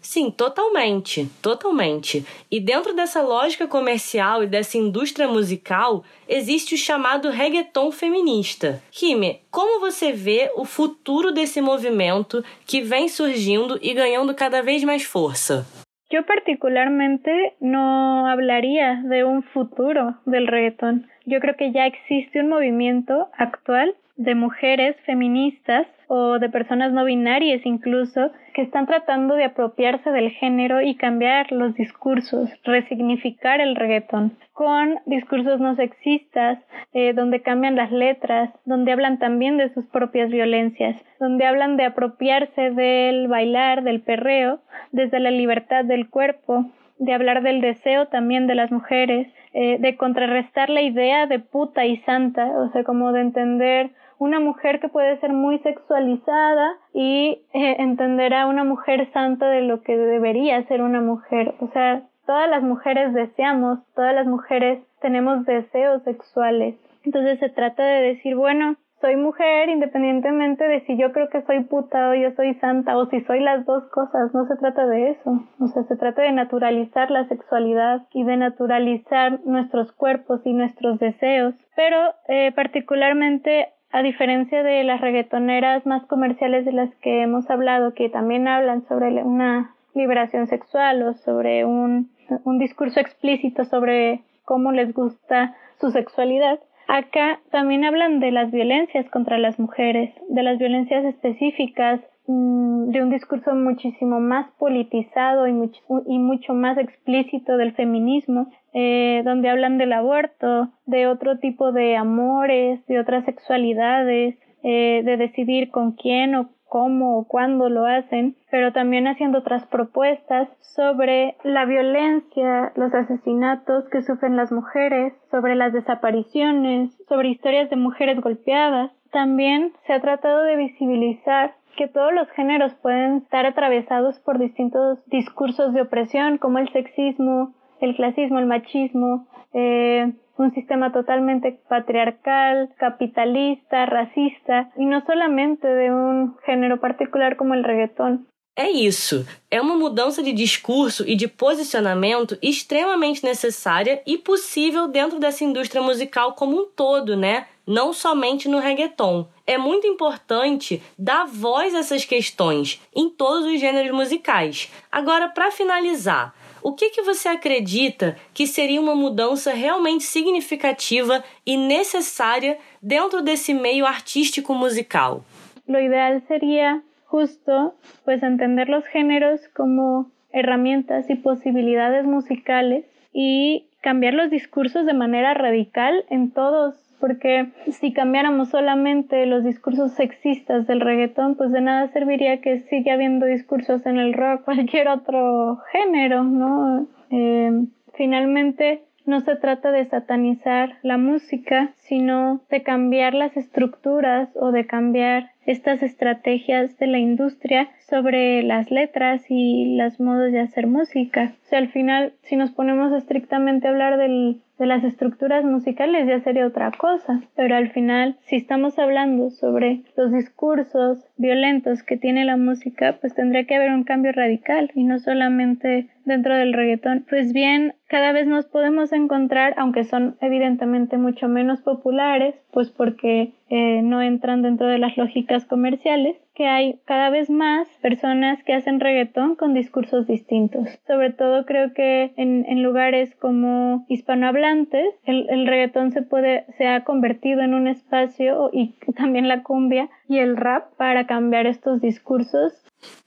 Sim, 0.00 0.30
totalmente, 0.30 1.28
totalmente. 1.40 2.24
E 2.50 2.60
dentro 2.60 2.94
dessa 2.94 3.22
lógica 3.22 3.66
comercial 3.66 4.42
e 4.42 4.46
dessa 4.46 4.76
indústria 4.76 5.26
musical, 5.26 6.04
existe 6.28 6.74
o 6.74 6.78
chamado 6.78 7.30
reggaeton 7.30 7.90
feminista. 7.90 8.82
Rime, 8.92 9.40
como 9.50 9.80
você 9.80 10.12
vê 10.12 10.50
o 10.56 10.64
futuro 10.64 11.32
desse 11.32 11.60
movimento 11.60 12.44
que 12.66 12.82
vem 12.82 13.08
surgindo 13.08 13.78
e 13.80 13.94
ganhando 13.94 14.34
cada 14.34 14.62
vez 14.62 14.84
mais 14.84 15.02
força? 15.02 15.66
Yo 16.10 16.26
particularmente 16.26 17.54
no 17.60 18.26
hablaría 18.26 19.02
de 19.04 19.24
un 19.24 19.42
futuro 19.42 20.16
del 20.26 20.46
reggaetón. 20.46 21.06
Yo 21.24 21.40
creo 21.40 21.56
que 21.56 21.72
ya 21.72 21.86
existe 21.86 22.40
un 22.40 22.50
movimiento 22.50 23.28
actual 23.36 23.94
de 24.16 24.34
mujeres 24.34 24.96
feministas 25.06 25.86
o 26.06 26.38
de 26.38 26.48
personas 26.48 26.92
no 26.92 27.04
binarias 27.04 27.62
incluso 27.64 28.30
que 28.54 28.62
están 28.62 28.86
tratando 28.86 29.34
de 29.34 29.44
apropiarse 29.44 30.10
del 30.10 30.30
género 30.30 30.80
y 30.80 30.94
cambiar 30.94 31.50
los 31.50 31.74
discursos, 31.74 32.48
resignificar 32.62 33.60
el 33.60 33.74
reggaetón 33.74 34.36
con 34.52 35.00
discursos 35.06 35.58
no 35.60 35.74
sexistas, 35.74 36.60
eh, 36.92 37.12
donde 37.12 37.42
cambian 37.42 37.74
las 37.74 37.90
letras, 37.90 38.50
donde 38.64 38.92
hablan 38.92 39.18
también 39.18 39.56
de 39.56 39.74
sus 39.74 39.84
propias 39.86 40.30
violencias, 40.30 40.96
donde 41.18 41.44
hablan 41.44 41.76
de 41.76 41.86
apropiarse 41.86 42.70
del 42.70 43.26
bailar, 43.26 43.82
del 43.82 44.00
perreo, 44.02 44.60
desde 44.94 45.18
la 45.18 45.32
libertad 45.32 45.84
del 45.84 46.08
cuerpo, 46.08 46.66
de 46.98 47.12
hablar 47.12 47.42
del 47.42 47.60
deseo 47.60 48.06
también 48.06 48.46
de 48.46 48.54
las 48.54 48.70
mujeres, 48.70 49.26
eh, 49.52 49.78
de 49.80 49.96
contrarrestar 49.96 50.70
la 50.70 50.82
idea 50.82 51.26
de 51.26 51.40
puta 51.40 51.84
y 51.84 51.96
santa, 52.02 52.46
o 52.46 52.70
sea, 52.70 52.84
como 52.84 53.12
de 53.12 53.22
entender 53.22 53.90
una 54.18 54.38
mujer 54.38 54.78
que 54.78 54.88
puede 54.88 55.18
ser 55.18 55.32
muy 55.32 55.58
sexualizada 55.58 56.76
y 56.92 57.42
eh, 57.52 57.76
entender 57.80 58.32
a 58.34 58.46
una 58.46 58.62
mujer 58.62 59.10
santa 59.12 59.48
de 59.48 59.62
lo 59.62 59.82
que 59.82 59.96
debería 59.96 60.64
ser 60.68 60.80
una 60.80 61.00
mujer. 61.00 61.54
O 61.58 61.68
sea, 61.72 62.02
todas 62.24 62.48
las 62.48 62.62
mujeres 62.62 63.12
deseamos, 63.12 63.80
todas 63.96 64.14
las 64.14 64.26
mujeres 64.26 64.78
tenemos 65.00 65.44
deseos 65.44 66.04
sexuales. 66.04 66.76
Entonces 67.04 67.40
se 67.40 67.48
trata 67.48 67.82
de 67.82 68.14
decir, 68.14 68.36
bueno, 68.36 68.76
soy 69.04 69.16
mujer 69.16 69.68
independientemente 69.68 70.66
de 70.66 70.80
si 70.86 70.96
yo 70.96 71.12
creo 71.12 71.28
que 71.28 71.42
soy 71.42 71.62
puta 71.64 72.08
o 72.08 72.14
yo 72.14 72.30
soy 72.36 72.54
santa 72.54 72.96
o 72.96 73.04
si 73.10 73.20
soy 73.20 73.40
las 73.40 73.66
dos 73.66 73.84
cosas, 73.90 74.32
no 74.32 74.46
se 74.46 74.56
trata 74.56 74.86
de 74.86 75.10
eso, 75.10 75.44
o 75.60 75.68
sea, 75.68 75.82
se 75.82 75.96
trata 75.96 76.22
de 76.22 76.32
naturalizar 76.32 77.10
la 77.10 77.28
sexualidad 77.28 78.06
y 78.14 78.24
de 78.24 78.38
naturalizar 78.38 79.40
nuestros 79.44 79.92
cuerpos 79.92 80.40
y 80.46 80.54
nuestros 80.54 80.98
deseos, 81.00 81.54
pero 81.76 81.98
eh, 82.28 82.52
particularmente 82.52 83.68
a 83.92 84.00
diferencia 84.02 84.62
de 84.62 84.82
las 84.84 85.02
reggaetoneras 85.02 85.84
más 85.84 86.06
comerciales 86.06 86.64
de 86.64 86.72
las 86.72 86.94
que 87.02 87.24
hemos 87.24 87.50
hablado, 87.50 87.92
que 87.92 88.08
también 88.08 88.48
hablan 88.48 88.88
sobre 88.88 89.22
una 89.22 89.74
liberación 89.94 90.46
sexual 90.46 91.02
o 91.02 91.12
sobre 91.12 91.66
un, 91.66 92.10
un 92.44 92.58
discurso 92.58 93.00
explícito 93.00 93.66
sobre 93.66 94.22
cómo 94.46 94.72
les 94.72 94.94
gusta 94.94 95.54
su 95.78 95.90
sexualidad, 95.90 96.58
Acá 96.86 97.40
también 97.50 97.84
hablan 97.84 98.20
de 98.20 98.30
las 98.30 98.50
violencias 98.50 99.08
contra 99.10 99.38
las 99.38 99.58
mujeres, 99.58 100.14
de 100.28 100.42
las 100.42 100.58
violencias 100.58 101.04
específicas, 101.04 102.00
mm, 102.26 102.90
de 102.90 103.02
un 103.02 103.10
discurso 103.10 103.54
muchísimo 103.54 104.20
más 104.20 104.50
politizado 104.58 105.46
y 105.46 105.52
mucho, 105.52 106.54
más 106.54 106.76
explícito 106.78 107.56
del 107.56 107.72
feminismo, 107.74 108.50
eh, 108.74 109.22
donde 109.24 109.48
hablan 109.48 109.78
del 109.78 109.92
aborto, 109.92 110.70
de 110.86 111.06
otro 111.06 111.38
tipo 111.38 111.72
de 111.72 111.96
amores, 111.96 112.84
de 112.86 113.00
otras 113.00 113.24
sexualidades, 113.24 114.36
eh, 114.62 115.02
de 115.04 115.16
decidir 115.16 115.70
con 115.70 115.92
quién 115.92 116.34
o 116.34 116.50
cómo 116.74 117.18
o 117.18 117.28
cuándo 117.28 117.68
lo 117.68 117.86
hacen, 117.86 118.34
pero 118.50 118.72
también 118.72 119.06
haciendo 119.06 119.38
otras 119.38 119.64
propuestas 119.68 120.48
sobre 120.74 121.36
la 121.44 121.66
violencia, 121.66 122.72
los 122.74 122.92
asesinatos 122.92 123.88
que 123.90 124.02
sufren 124.02 124.34
las 124.34 124.50
mujeres, 124.50 125.12
sobre 125.30 125.54
las 125.54 125.72
desapariciones, 125.72 126.90
sobre 127.08 127.28
historias 127.28 127.70
de 127.70 127.76
mujeres 127.76 128.20
golpeadas. 128.20 128.90
También 129.12 129.72
se 129.86 129.92
ha 129.92 130.00
tratado 130.00 130.42
de 130.42 130.56
visibilizar 130.56 131.54
que 131.76 131.86
todos 131.86 132.12
los 132.12 132.28
géneros 132.30 132.74
pueden 132.82 133.18
estar 133.18 133.46
atravesados 133.46 134.18
por 134.18 134.40
distintos 134.40 134.98
discursos 135.06 135.74
de 135.74 135.82
opresión 135.82 136.38
como 136.38 136.58
el 136.58 136.68
sexismo, 136.72 137.54
el 137.80 137.94
clasismo, 137.94 138.40
el 138.40 138.46
machismo, 138.46 139.28
eh, 139.52 140.12
un 140.38 140.50
sistema 140.52 140.90
totalmente 140.90 141.58
patriarcal, 141.68 142.68
capitalista, 142.76 143.84
racista, 143.84 144.68
e 144.76 144.84
não 144.84 145.00
solamente 145.04 145.62
de 145.62 145.90
um 145.90 146.34
gênero 146.46 146.78
particular 146.78 147.36
como 147.36 147.54
o 147.54 147.62
reggaeton. 147.62 148.18
É 148.56 148.70
isso. 148.70 149.26
É 149.50 149.60
uma 149.60 149.74
mudança 149.74 150.22
de 150.22 150.32
discurso 150.32 151.04
e 151.08 151.16
de 151.16 151.26
posicionamento 151.26 152.38
extremamente 152.40 153.24
necessária 153.24 154.00
e 154.06 154.16
possível 154.16 154.86
dentro 154.86 155.18
dessa 155.18 155.42
indústria 155.42 155.82
musical 155.82 156.34
como 156.34 156.56
um 156.56 156.66
todo, 156.66 157.16
né? 157.16 157.46
Não 157.66 157.92
somente 157.92 158.48
no 158.48 158.60
reggaeton. 158.60 159.26
É 159.44 159.58
muito 159.58 159.88
importante 159.88 160.80
dar 160.96 161.26
voz 161.26 161.74
a 161.74 161.78
essas 161.78 162.04
questões 162.04 162.80
em 162.94 163.10
todos 163.10 163.44
os 163.44 163.58
gêneros 163.58 163.90
musicais. 163.90 164.70
Agora, 164.90 165.28
para 165.28 165.50
finalizar, 165.50 166.32
o 166.64 166.72
que, 166.72 166.88
que 166.88 167.02
você 167.02 167.28
acredita 167.28 168.16
que 168.32 168.46
seria 168.46 168.80
uma 168.80 168.94
mudança 168.94 169.52
realmente 169.52 170.02
significativa 170.02 171.22
e 171.44 171.58
necessária 171.58 172.56
dentro 172.82 173.20
desse 173.20 173.52
meio 173.52 173.84
artístico 173.84 174.54
musical? 174.54 175.22
Lo 175.68 175.78
ideal 175.78 176.22
sería 176.26 176.82
justo 177.04 177.74
pues 178.02 178.22
entender 178.22 178.70
los 178.70 178.86
géneros 178.86 179.42
como 179.54 180.10
herramientas 180.32 181.10
y 181.10 181.16
posibilidades 181.16 182.06
musicales 182.06 182.86
y 183.12 183.66
cambiar 183.82 184.14
los 184.14 184.30
discursos 184.30 184.86
de 184.86 184.94
manera 184.94 185.34
radical 185.34 186.06
en 186.08 186.30
todos 186.30 186.74
porque 187.06 187.50
si 187.70 187.92
cambiáramos 187.92 188.48
solamente 188.48 189.26
los 189.26 189.44
discursos 189.44 189.92
sexistas 189.92 190.66
del 190.66 190.80
reggaetón, 190.80 191.34
pues 191.34 191.52
de 191.52 191.60
nada 191.60 191.88
serviría 191.88 192.40
que 192.40 192.60
siga 192.60 192.94
habiendo 192.94 193.26
discursos 193.26 193.84
en 193.84 193.98
el 193.98 194.14
rock, 194.14 194.42
cualquier 194.46 194.88
otro 194.88 195.58
género, 195.70 196.24
¿no? 196.24 196.86
Eh, 197.10 197.66
finalmente, 197.92 198.84
no 199.04 199.20
se 199.20 199.36
trata 199.36 199.70
de 199.70 199.84
satanizar 199.84 200.78
la 200.82 200.96
música, 200.96 201.72
sino 201.76 202.40
de 202.48 202.62
cambiar 202.62 203.12
las 203.12 203.36
estructuras 203.36 204.30
o 204.34 204.50
de 204.50 204.66
cambiar 204.66 205.32
estas 205.44 205.82
estrategias 205.82 206.78
de 206.78 206.86
la 206.86 207.00
industria 207.00 207.68
sobre 207.86 208.42
las 208.42 208.70
letras 208.70 209.26
y 209.28 209.76
los 209.76 210.00
modos 210.00 210.32
de 210.32 210.40
hacer 210.40 210.66
música. 210.66 211.34
O 211.42 211.48
sea, 211.48 211.58
al 211.58 211.68
final, 211.68 212.14
si 212.22 212.36
nos 212.36 212.50
ponemos 212.50 212.94
estrictamente 212.94 213.66
a 213.68 213.72
hablar 213.72 213.98
del, 213.98 214.40
de 214.58 214.66
las 214.66 214.84
estructuras 214.84 215.44
musicales, 215.44 216.06
ya 216.06 216.20
sería 216.20 216.46
otra 216.46 216.70
cosa. 216.72 217.22
Pero 217.34 217.56
al 217.56 217.70
final, 217.70 218.16
si 218.22 218.36
estamos 218.36 218.78
hablando 218.78 219.30
sobre 219.30 219.82
los 219.96 220.12
discursos 220.12 221.04
violentos 221.16 221.82
que 221.82 221.96
tiene 221.96 222.24
la 222.24 222.36
música, 222.36 222.98
pues 223.00 223.14
tendría 223.14 223.46
que 223.46 223.56
haber 223.56 223.70
un 223.70 223.84
cambio 223.84 224.12
radical 224.12 224.70
y 224.74 224.84
no 224.84 224.98
solamente 224.98 225.88
dentro 226.04 226.34
del 226.34 226.52
reggaetón. 226.52 227.04
Pues 227.08 227.32
bien, 227.32 227.74
cada 227.88 228.12
vez 228.12 228.26
nos 228.26 228.46
podemos 228.46 228.92
encontrar, 228.92 229.54
aunque 229.56 229.84
son 229.84 230.16
evidentemente 230.20 230.98
mucho 230.98 231.28
menos 231.28 231.60
populares, 231.62 232.34
pues 232.52 232.70
porque 232.70 233.32
eh, 233.48 233.82
no 233.82 234.02
entran 234.02 234.42
dentro 234.42 234.66
de 234.66 234.78
las 234.78 234.96
lógicas 234.96 235.44
comerciales, 235.44 236.16
que 236.34 236.46
hay 236.46 236.80
cada 236.84 237.10
vez 237.10 237.30
más 237.30 237.68
personas 237.80 238.42
que 238.42 238.54
hacen 238.54 238.80
reggaetón 238.80 239.36
con 239.36 239.54
discursos 239.54 240.06
distintos. 240.06 240.68
Sobre 240.86 241.12
todo 241.12 241.46
creo 241.46 241.72
que 241.74 242.12
en, 242.16 242.44
en 242.48 242.62
lugares 242.62 243.14
como 243.16 243.86
hispanohablantes, 243.88 244.94
el, 245.04 245.28
el, 245.30 245.46
reggaetón 245.46 245.92
se 245.92 246.02
puede, 246.02 246.44
se 246.58 246.66
ha 246.66 246.84
convertido 246.84 247.40
en 247.42 247.54
un 247.54 247.68
espacio 247.68 248.50
y 248.52 248.74
también 248.96 249.28
la 249.28 249.42
cumbia 249.42 249.88
y 250.08 250.18
el 250.18 250.36
rap 250.36 250.74
para 250.76 251.06
cambiar 251.06 251.46
estos 251.46 251.80
discursos. 251.80 252.52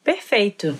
Perfeito. 0.03 0.73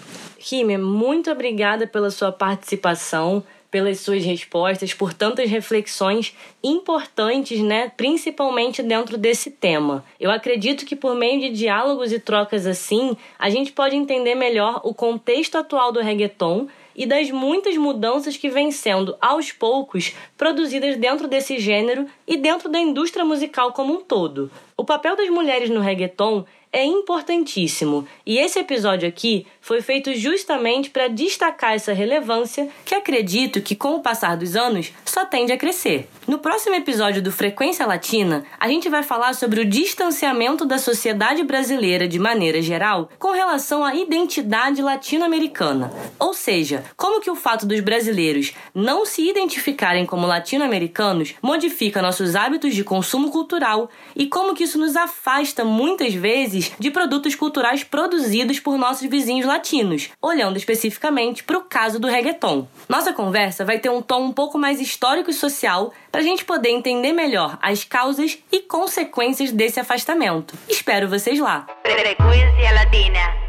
Rime, 0.50 0.78
muito 0.78 1.32
obrigada 1.32 1.86
pela 1.86 2.10
sua 2.10 2.32
participação. 2.32 3.44
Pelas 3.70 4.00
suas 4.00 4.24
respostas, 4.24 4.94
por 4.94 5.14
tantas 5.14 5.50
reflexões 5.50 6.36
importantes, 6.64 7.60
né, 7.62 7.92
principalmente 7.96 8.82
dentro 8.82 9.18
desse 9.18 9.52
tema. 9.52 10.04
Eu 10.20 10.32
acredito 10.32 10.86
que 10.86 10.96
por 10.96 11.16
meio 11.16 11.40
de 11.40 11.50
diálogos 11.50 12.12
e 12.12 12.20
trocas 12.20 12.66
assim, 12.66 13.16
a 13.38 13.50
gente 13.50 13.72
pode 13.72 13.96
entender 13.96 14.36
melhor 14.36 14.82
o 14.84 14.94
contexto 14.94 15.58
atual 15.58 15.92
do 15.92 16.02
reggaeton 16.02 16.68
e 16.96 17.06
das 17.06 17.30
muitas 17.30 17.78
mudanças 17.78 18.36
que 18.36 18.50
vêm 18.50 18.72
sendo, 18.72 19.16
aos 19.22 19.52
poucos, 19.52 20.16
produzidas 20.36 20.98
dentro 20.98 21.28
desse 21.28 21.60
gênero 21.60 22.08
e 22.28 22.36
dentro 22.36 22.68
da 22.68 22.80
indústria 22.80 23.24
musical 23.24 23.72
como 23.72 23.94
um 23.94 24.02
todo. 24.02 24.50
O 24.80 24.86
papel 24.86 25.16
das 25.16 25.28
mulheres 25.28 25.72
no 25.72 25.80
reggaeton 25.80 26.46
é 26.72 26.86
importantíssimo 26.86 28.08
e 28.26 28.38
esse 28.38 28.60
episódio 28.60 29.10
aqui 29.10 29.48
foi 29.60 29.82
feito 29.82 30.14
justamente 30.14 30.90
para 30.90 31.08
destacar 31.08 31.74
essa 31.74 31.94
relevância 31.94 32.70
que 32.86 32.94
acredito 32.94 33.62
que 33.62 33.76
com 33.76 33.96
o 33.96 34.02
passar 34.02 34.38
dos 34.38 34.56
anos 34.56 34.92
só 35.04 35.26
tende 35.26 35.52
a 35.52 35.58
crescer. 35.58 36.08
No 36.28 36.40
próximo 36.40 36.76
episódio 36.76 37.22
do 37.22 37.32
Frequência 37.32 37.86
Latina, 37.88 38.46
a 38.60 38.68
gente 38.68 38.90
vai 38.90 39.02
falar 39.02 39.34
sobre 39.34 39.62
o 39.62 39.66
distanciamento 39.66 40.66
da 40.66 40.78
sociedade 40.78 41.44
brasileira 41.44 42.08
de 42.08 42.20
maneira 42.20 42.62
geral 42.62 43.10
com 43.18 43.32
relação 43.32 43.84
à 43.84 43.96
identidade 43.96 44.82
latino-americana. 44.82 45.92
Ou 46.20 46.34
seja, 46.34 46.84
como 46.96 47.22
que 47.22 47.32
o 47.32 47.36
fato 47.36 47.66
dos 47.66 47.80
brasileiros 47.80 48.54
não 48.76 49.06
se 49.06 49.28
identificarem 49.28 50.06
como 50.06 50.28
latino-americanos 50.28 51.34
modifica 51.42 52.02
nossos 52.02 52.36
hábitos 52.36 52.76
de 52.76 52.84
consumo 52.84 53.32
cultural 53.32 53.90
e 54.16 54.28
como 54.28 54.54
que 54.54 54.67
isso 54.68 54.78
nos 54.78 54.98
afasta 54.98 55.64
muitas 55.64 56.14
vezes 56.14 56.74
de 56.78 56.92
produtos 56.92 57.36
culturais 57.36 57.84
produzidos 57.84 58.60
por 58.60 58.78
nossos 58.78 59.10
vizinhos 59.10 59.46
latinos, 59.46 60.10
olhando 60.22 60.58
especificamente 60.58 61.44
para 61.44 61.58
o 61.58 61.64
caso 61.64 62.00
do 62.00 62.08
reggaeton. 62.08 62.68
Nossa 62.90 63.14
conversa 63.14 63.64
vai 63.64 63.80
ter 63.80 63.90
um 63.90 64.02
tom 64.02 64.26
um 64.26 64.34
pouco 64.34 64.58
mais 64.58 64.82
histórico 64.82 65.30
e 65.30 65.34
social 65.34 65.94
para 66.12 66.20
a 66.20 66.24
gente 66.24 66.44
poder 66.44 66.70
entender 66.70 67.14
melhor 67.14 67.58
as 67.62 67.86
causas 67.86 68.38
e 68.52 68.60
consequências 68.60 69.52
desse 69.52 69.80
afastamento. 69.80 70.54
Espero 70.68 71.08
vocês 71.08 71.40
lá! 71.40 71.66
Frecuencia 71.86 72.74
Latina. 72.74 73.47